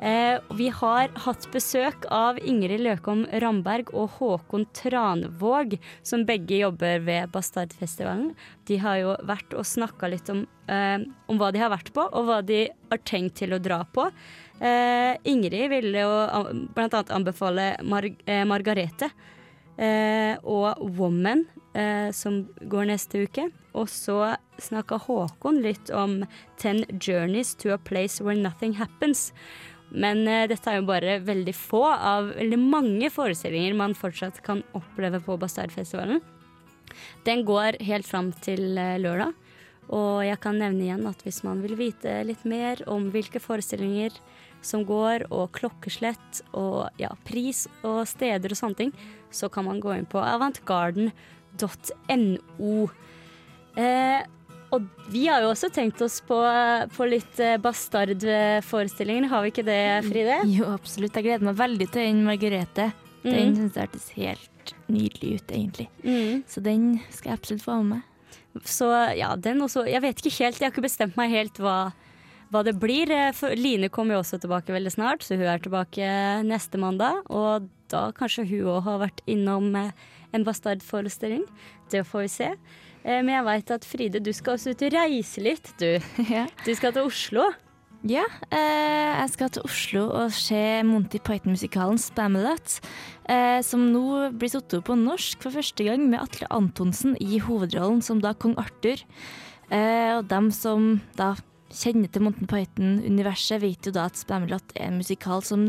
Eh, 0.00 0.40
vi 0.56 0.70
har 0.72 1.10
hatt 1.26 1.44
besøk 1.52 2.06
av 2.08 2.38
Ingrid 2.40 2.80
Løkom 2.80 3.26
Ramberg 3.42 3.90
og 3.92 4.14
Håkon 4.16 4.64
Tranvåg, 4.72 5.74
som 6.02 6.24
begge 6.24 6.62
jobber 6.62 7.02
ved 7.04 7.28
Bastardfestivalen. 7.34 8.30
De 8.64 8.78
har 8.80 8.96
jo 9.02 9.12
vært 9.28 9.52
og 9.52 9.68
snakka 9.68 10.08
litt 10.08 10.30
om, 10.32 10.46
eh, 10.68 11.04
om 11.28 11.36
hva 11.36 11.52
de 11.52 11.60
har 11.60 11.68
vært 11.68 11.92
på, 11.92 12.00
og 12.00 12.24
hva 12.24 12.40
de 12.40 12.70
har 12.90 12.98
tenkt 13.04 13.36
til 13.42 13.52
å 13.52 13.60
dra 13.60 13.84
på. 13.84 14.10
Eh, 14.58 15.18
Ingrid 15.24 15.68
ville 15.68 15.92
jo 15.92 16.08
bl.a. 16.08 16.68
blant 16.74 16.94
annet 16.94 17.12
anbefale 17.12 17.76
Mar 17.84 18.04
eh, 18.04 18.44
Margarete 18.44 19.10
eh, 19.76 20.36
og 20.42 20.80
Woman, 20.96 21.44
eh, 21.74 22.10
som 22.10 22.46
går 22.64 22.88
neste 22.88 23.26
uke. 23.28 23.50
Og 23.74 23.86
så 23.88 24.36
snakka 24.60 24.98
Håkon 24.98 25.60
litt 25.62 25.90
om 25.90 26.24
Ten 26.58 26.84
Journeys 26.98 27.54
to 27.54 27.72
a 27.72 27.78
Place 27.78 28.20
Where 28.20 28.38
Nothing 28.38 28.74
Happens. 28.74 29.32
Men 29.90 30.22
eh, 30.28 30.46
dette 30.50 30.70
er 30.70 30.78
jo 30.78 30.88
bare 30.88 31.18
veldig 31.26 31.54
få 31.56 31.82
av 31.90 32.32
veldig 32.36 32.58
mange 32.62 33.10
forestillinger 33.12 33.74
man 33.78 33.94
fortsatt 33.98 34.42
kan 34.46 34.62
oppleve 34.76 35.20
på 35.24 35.36
Bastardfestivalen. 35.40 36.20
Den 37.26 37.44
går 37.46 37.78
helt 37.86 38.06
fram 38.06 38.32
til 38.44 38.78
eh, 38.78 38.98
lørdag. 39.02 39.34
Og 39.90 40.22
jeg 40.22 40.38
kan 40.42 40.58
nevne 40.60 40.84
igjen 40.86 41.06
at 41.10 41.22
hvis 41.26 41.42
man 41.42 41.62
vil 41.64 41.74
vite 41.78 42.22
litt 42.22 42.44
mer 42.46 42.78
om 42.90 43.10
hvilke 43.10 43.40
forestillinger 43.42 44.14
som 44.62 44.84
går, 44.86 45.24
og 45.32 45.50
klokkeslett 45.56 46.42
og 46.54 46.88
ja, 47.00 47.10
pris 47.26 47.68
og 47.80 48.06
steder 48.06 48.50
og 48.52 48.58
sånne 48.60 48.76
ting, 48.78 48.92
så 49.32 49.48
kan 49.50 49.64
man 49.66 49.80
gå 49.82 49.90
inn 49.96 50.06
på 50.06 50.18
avantgarden.no. 50.20 51.12
Eh, 53.80 54.20
og 54.70 54.86
vi 55.10 55.24
har 55.26 55.42
jo 55.42 55.50
også 55.50 55.70
tenkt 55.74 56.02
oss 56.04 56.20
på, 56.22 56.38
på 56.94 57.06
litt 57.10 57.40
bastardforestillinger. 57.62 59.28
Har 59.32 59.42
vi 59.42 59.54
ikke 59.54 59.66
det, 59.66 59.80
Fride? 60.06 60.40
Jo, 60.56 60.68
absolutt. 60.74 61.16
Jeg 61.18 61.26
gleder 61.26 61.48
meg 61.50 61.58
veldig 61.58 61.88
til 61.90 62.06
den 62.06 62.22
Margrethe. 62.26 62.90
Den 63.24 63.50
mm. 63.50 63.56
syns 63.58 63.76
jeg 63.76 63.88
hørtes 63.88 64.06
helt 64.16 64.74
nydelig 64.90 65.40
ut, 65.40 65.50
egentlig. 65.52 65.88
Mm. 66.04 66.44
Så 66.48 66.62
den 66.64 66.86
skal 67.12 67.32
jeg 67.32 67.40
absolutt 67.40 67.64
få 67.64 67.80
med 67.82 67.96
meg. 67.96 68.06
Så 68.66 68.88
ja, 69.14 69.34
den 69.38 69.62
også 69.62 69.84
Jeg 69.86 70.02
vet 70.02 70.18
ikke 70.18 70.42
helt, 70.42 70.58
jeg 70.58 70.66
har 70.66 70.72
ikke 70.72 70.88
bestemt 70.88 71.18
meg 71.18 71.30
helt 71.30 71.60
hva, 71.62 71.92
hva 72.50 72.64
det 72.66 72.74
blir. 72.82 73.10
Eh, 73.14 73.32
For 73.36 73.54
Line 73.56 73.90
kommer 73.92 74.16
jo 74.16 74.22
også 74.24 74.40
tilbake 74.42 74.74
veldig 74.74 74.94
snart, 74.94 75.26
så 75.26 75.38
hun 75.38 75.46
er 75.50 75.62
tilbake 75.62 76.06
neste 76.46 76.80
mandag. 76.80 77.22
Og 77.30 77.68
da 77.92 78.08
kanskje 78.16 78.48
hun 78.50 78.70
òg 78.76 78.84
har 78.88 79.02
vært 79.06 79.22
innom 79.30 79.70
eh, 79.78 79.92
en 80.34 80.46
Bastard-forestilling. 80.46 81.44
Det 81.90 82.04
får 82.06 82.26
vi 82.26 82.32
se. 82.32 82.50
Eh, 83.04 83.20
Men 83.22 83.34
jeg 83.34 83.46
veit 83.48 83.70
at 83.76 83.88
Fride, 83.88 84.20
du 84.20 84.32
skal 84.36 84.56
også 84.56 84.74
ut 84.74 84.86
og 84.86 84.94
reise 84.94 85.42
litt, 85.44 85.72
du. 85.80 85.98
Du 86.66 86.72
skal 86.76 86.92
til 86.96 87.08
Oslo. 87.08 87.48
Ja, 88.08 88.22
eh, 88.48 89.10
jeg 89.20 89.30
skal 89.34 89.50
til 89.52 89.66
Oslo 89.68 90.06
og 90.22 90.32
se 90.32 90.60
Monty 90.88 91.18
Python-musikalen 91.20 91.98
Spamalot, 92.00 92.78
eh, 93.28 93.60
som 93.60 93.82
nå 93.92 94.30
blir 94.40 94.48
satt 94.48 94.72
opp 94.78 94.86
på 94.88 94.96
norsk 94.96 95.42
for 95.44 95.52
første 95.52 95.84
gang 95.84 96.06
med 96.08 96.22
Atle 96.22 96.48
Antonsen 96.48 97.12
i 97.20 97.42
hovedrollen 97.44 98.00
som 98.00 98.22
da 98.24 98.32
kong 98.32 98.56
Arthur. 98.60 99.02
Eh, 99.68 100.16
og 100.16 100.30
dem 100.32 100.48
som 100.50 100.94
da 101.18 101.34
kjenner 101.70 102.08
til 102.10 102.24
Monty 102.24 102.48
Python-universet, 102.48 103.60
vet 103.62 103.84
jo 103.90 103.92
da 103.92 104.08
at 104.08 104.16
Spamalot 104.16 104.72
er 104.74 104.88
en 104.88 104.96
musikal 105.02 105.44
som 105.44 105.68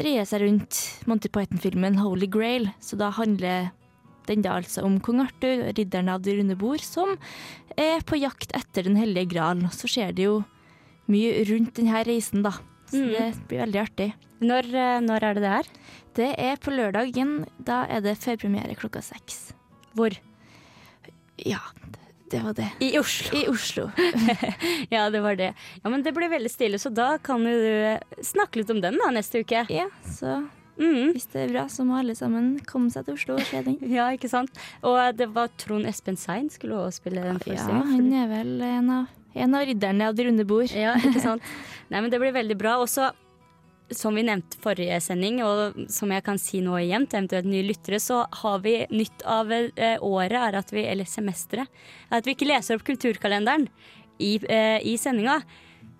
dreier 0.00 0.24
seg 0.24 0.46
rundt 0.46 0.80
Monty 1.10 1.28
Python-filmen 1.28 2.00
Holy 2.00 2.26
Grail, 2.30 2.70
så 2.80 2.96
da 2.96 3.12
handler 3.20 3.68
den 4.30 4.42
da 4.46 4.56
altså 4.60 4.84
om 4.86 4.96
kong 5.04 5.20
Arthur, 5.26 5.66
ridderen 5.76 6.08
av 6.12 6.22
det 6.24 6.38
runde 6.38 6.56
bord, 6.58 6.80
som 6.86 7.16
er 7.76 8.00
på 8.06 8.18
jakt 8.20 8.54
etter 8.56 8.86
Den 8.88 8.96
hellige 9.00 9.32
gral. 9.34 9.66
Så 9.74 9.90
skjer 9.90 10.14
det 10.16 10.26
jo 10.28 10.40
mye 11.10 11.42
rundt 11.50 11.74
denne 11.78 12.04
reisen, 12.06 12.42
da. 12.46 12.54
Så 12.90 12.98
Mm. 13.04 13.10
det 13.14 13.48
blir 13.48 13.60
veldig 13.66 13.80
artig. 13.84 14.12
Når, 14.40 14.66
eh, 14.74 15.00
når 15.04 15.22
er 15.22 15.34
det 15.34 15.42
det 15.42 15.50
her? 15.52 15.66
Det 16.14 16.28
er 16.38 16.56
på 16.56 16.72
lørdagen. 16.74 17.44
Da 17.62 17.84
er 17.86 18.00
det 18.00 18.16
førpremiere 18.18 18.74
klokka 18.78 19.02
seks. 19.02 19.52
Hvor? 19.94 20.16
Ja, 21.38 21.58
det 22.30 22.42
var 22.42 22.54
det. 22.54 22.68
I 22.80 22.92
Oslo. 22.98 23.38
I 23.38 23.46
Oslo. 23.50 23.90
ja, 24.94 25.08
det 25.10 25.20
var 25.22 25.36
det. 25.38 25.52
Ja, 25.84 25.90
men 25.90 26.02
det 26.02 26.12
blir 26.14 26.30
veldig 26.30 26.50
stille, 26.50 26.78
så 26.82 26.92
da 26.94 27.16
kan 27.18 27.42
jo 27.46 27.54
du 27.58 28.22
snakke 28.26 28.56
litt 28.62 28.70
om 28.74 28.80
den 28.82 28.98
da 28.98 29.10
neste 29.14 29.42
uke. 29.44 29.64
Ja, 29.70 29.86
så 30.06 30.48
Mm. 30.80 31.12
hvis 31.14 31.28
det 31.32 31.44
er 31.44 31.54
bra, 31.54 31.66
så 31.68 31.84
må 31.86 31.98
alle 32.00 32.16
sammen 32.16 32.54
komme 32.68 32.90
seg 32.92 33.06
til 33.06 33.18
Oslo 33.18 33.38
og 33.38 33.46
se 33.46 33.62
den. 33.66 33.78
Ja, 33.96 34.08
ikke 34.16 34.30
sant? 34.32 34.56
Og 34.86 34.98
det 35.18 35.30
var 35.34 35.52
Trond 35.60 35.88
Espen 35.88 36.18
Sein 36.20 36.50
skulle 36.52 36.78
også 36.80 37.04
spille 37.04 37.24
den 37.24 37.40
Ja, 37.52 37.66
han 37.68 38.12
er 38.16 38.30
vel 38.30 38.54
en 38.64 38.92
av, 38.98 39.16
en 39.34 39.58
av 39.58 39.66
ridderne 39.68 40.08
av 40.08 40.16
det 40.16 40.28
runde 40.30 40.46
bord. 40.48 40.72
Ja, 40.72 40.96
ikke 40.98 41.22
sant? 41.28 41.44
Nei, 41.90 42.00
men 42.00 42.10
det 42.12 42.20
blir 42.22 42.34
veldig 42.34 42.56
bra. 42.58 42.78
Også 42.80 43.10
som 43.90 44.14
vi 44.14 44.22
nevnte 44.22 44.58
forrige 44.62 45.00
sending, 45.02 45.40
og 45.44 45.78
som 45.90 46.12
jeg 46.14 46.24
kan 46.26 46.38
si 46.38 46.60
nå 46.62 46.76
igjen 46.78 47.06
til 47.10 47.20
eventuelt 47.20 47.48
nye 47.50 47.66
lyttere, 47.66 47.98
så 48.02 48.22
har 48.42 48.60
vi 48.64 48.76
nytt 48.92 49.24
av 49.26 49.50
eh, 49.52 49.96
året 49.98 50.36
er 50.38 50.58
at 50.60 50.70
vi, 50.74 50.84
eller 50.86 51.08
semesteret, 51.10 51.66
at 52.10 52.26
vi 52.26 52.36
ikke 52.36 52.48
leser 52.48 52.78
opp 52.78 52.86
kulturkalenderen 52.86 53.66
i, 54.22 54.36
eh, 54.46 54.78
i 54.86 54.94
sendinga. 55.00 55.40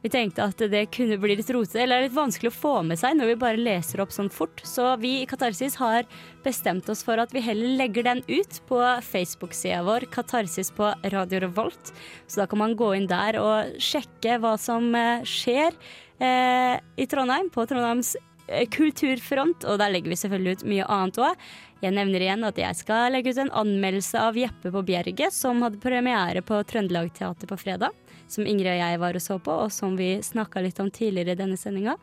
Vi 0.00 0.08
tenkte 0.08 0.46
at 0.48 0.62
det 0.72 0.86
kunne 0.94 1.18
bli 1.20 1.34
litt 1.36 1.50
rotete, 1.52 1.82
eller 1.82 2.06
litt 2.06 2.16
vanskelig 2.16 2.48
å 2.48 2.56
få 2.56 2.74
med 2.88 2.96
seg 3.00 3.18
når 3.18 3.34
vi 3.34 3.40
bare 3.42 3.60
leser 3.60 4.00
opp 4.00 4.14
sånn 4.14 4.30
fort. 4.32 4.62
Så 4.64 4.86
vi 5.02 5.18
i 5.20 5.26
Katarsis 5.28 5.76
har 5.80 6.08
bestemt 6.44 6.88
oss 6.88 7.04
for 7.04 7.20
at 7.20 7.34
vi 7.36 7.42
heller 7.44 7.76
legger 7.82 8.06
den 8.08 8.22
ut 8.30 8.62
på 8.70 8.80
Facebook-sida 9.04 9.82
vår, 9.84 10.08
Katarsis 10.14 10.72
på 10.72 10.88
Radio 11.12 11.42
Revolt. 11.44 11.92
Så 12.26 12.40
da 12.40 12.48
kan 12.48 12.62
man 12.62 12.78
gå 12.80 12.94
inn 12.96 13.10
der 13.10 13.36
og 13.42 13.76
sjekke 13.82 14.40
hva 14.40 14.56
som 14.60 14.88
eh, 14.96 15.26
skjer 15.28 15.76
eh, 16.16 16.80
i 16.96 17.08
Trondheim, 17.10 17.52
på 17.52 17.68
Trondheims 17.68 18.14
eh, 18.48 18.64
kulturfront. 18.72 19.68
Og 19.68 19.82
der 19.82 19.92
legger 19.92 20.14
vi 20.14 20.20
selvfølgelig 20.22 20.62
ut 20.62 20.70
mye 20.72 20.88
annet 20.96 21.20
òg. 21.28 21.50
Jeg 21.84 21.96
nevner 21.96 22.24
igjen 22.24 22.48
at 22.48 22.58
jeg 22.60 22.76
skal 22.76 23.12
legge 23.12 23.32
ut 23.34 23.40
en 23.40 23.52
anmeldelse 23.62 24.20
av 24.20 24.36
Jeppe 24.36 24.72
på 24.72 24.82
Bjerget, 24.88 25.36
som 25.36 25.60
hadde 25.64 25.80
premiere 25.80 26.40
på 26.44 26.64
Trøndelag 26.68 27.12
Teater 27.16 27.48
på 27.52 27.60
fredag. 27.60 27.92
Som 28.30 28.46
Ingrid 28.46 28.70
og 28.72 28.78
jeg 28.78 29.00
var 29.02 29.18
og 29.18 29.24
så 29.24 29.38
på, 29.42 29.56
og 29.66 29.72
som 29.74 29.96
vi 29.98 30.12
snakka 30.22 30.62
litt 30.62 30.78
om 30.82 30.90
tidligere 30.94 31.34
i 31.34 31.40
denne 31.40 31.58
sendinga. 31.58 31.96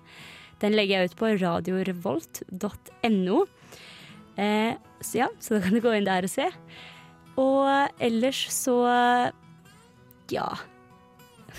Den 0.61 0.75
legger 0.75 0.99
jeg 0.99 1.11
ut 1.11 1.19
på 1.19 1.31
radiorevolt.no. 1.39 3.41
Eh, 4.37 4.73
så 5.01 5.17
ja, 5.21 5.27
så 5.39 5.55
da 5.55 5.61
kan 5.63 5.77
du 5.77 5.83
gå 5.83 5.93
inn 5.95 6.07
der 6.07 6.27
og 6.27 6.33
se. 6.33 6.47
Og 7.37 8.01
ellers 8.03 8.47
så 8.53 8.77
ja. 10.33 10.47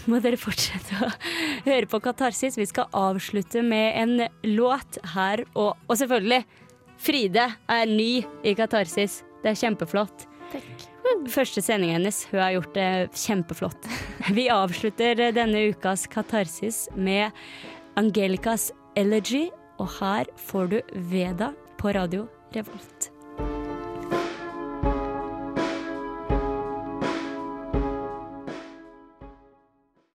Må 0.07 0.21
dere 0.23 0.39
fortsette 0.39 0.99
å 1.03 1.11
høre 1.69 1.89
på 1.91 2.01
Katarsis. 2.05 2.59
Vi 2.59 2.67
skal 2.69 2.91
avslutte 2.97 3.63
med 3.67 3.97
en 3.99 4.55
låt 4.55 5.01
her, 5.15 5.45
og, 5.55 5.77
og 5.89 6.01
selvfølgelig 6.01 6.45
Fride 6.99 7.45
er 7.71 7.87
ny 7.87 8.25
i 8.43 8.57
Katarsis. 8.59 9.21
Det 9.45 9.53
er 9.53 9.61
kjempeflott. 9.61 10.27
Første 11.29 11.63
sendinga 11.65 11.99
hennes, 11.99 12.23
hun 12.31 12.41
har 12.43 12.55
gjort 12.57 12.75
det 12.77 12.91
kjempeflott. 13.17 13.89
Vi 14.37 14.49
avslutter 14.53 15.23
denne 15.37 15.69
ukas 15.71 16.07
Katarsis 16.11 16.87
med 16.97 17.31
Angelicas 17.99 18.71
Elegy, 18.99 19.49
og 19.79 19.93
her 20.01 20.31
får 20.49 20.73
du 20.75 20.79
Veda 21.13 21.53
på 21.79 21.95
radio 21.95 22.27
Revolt. 22.57 22.98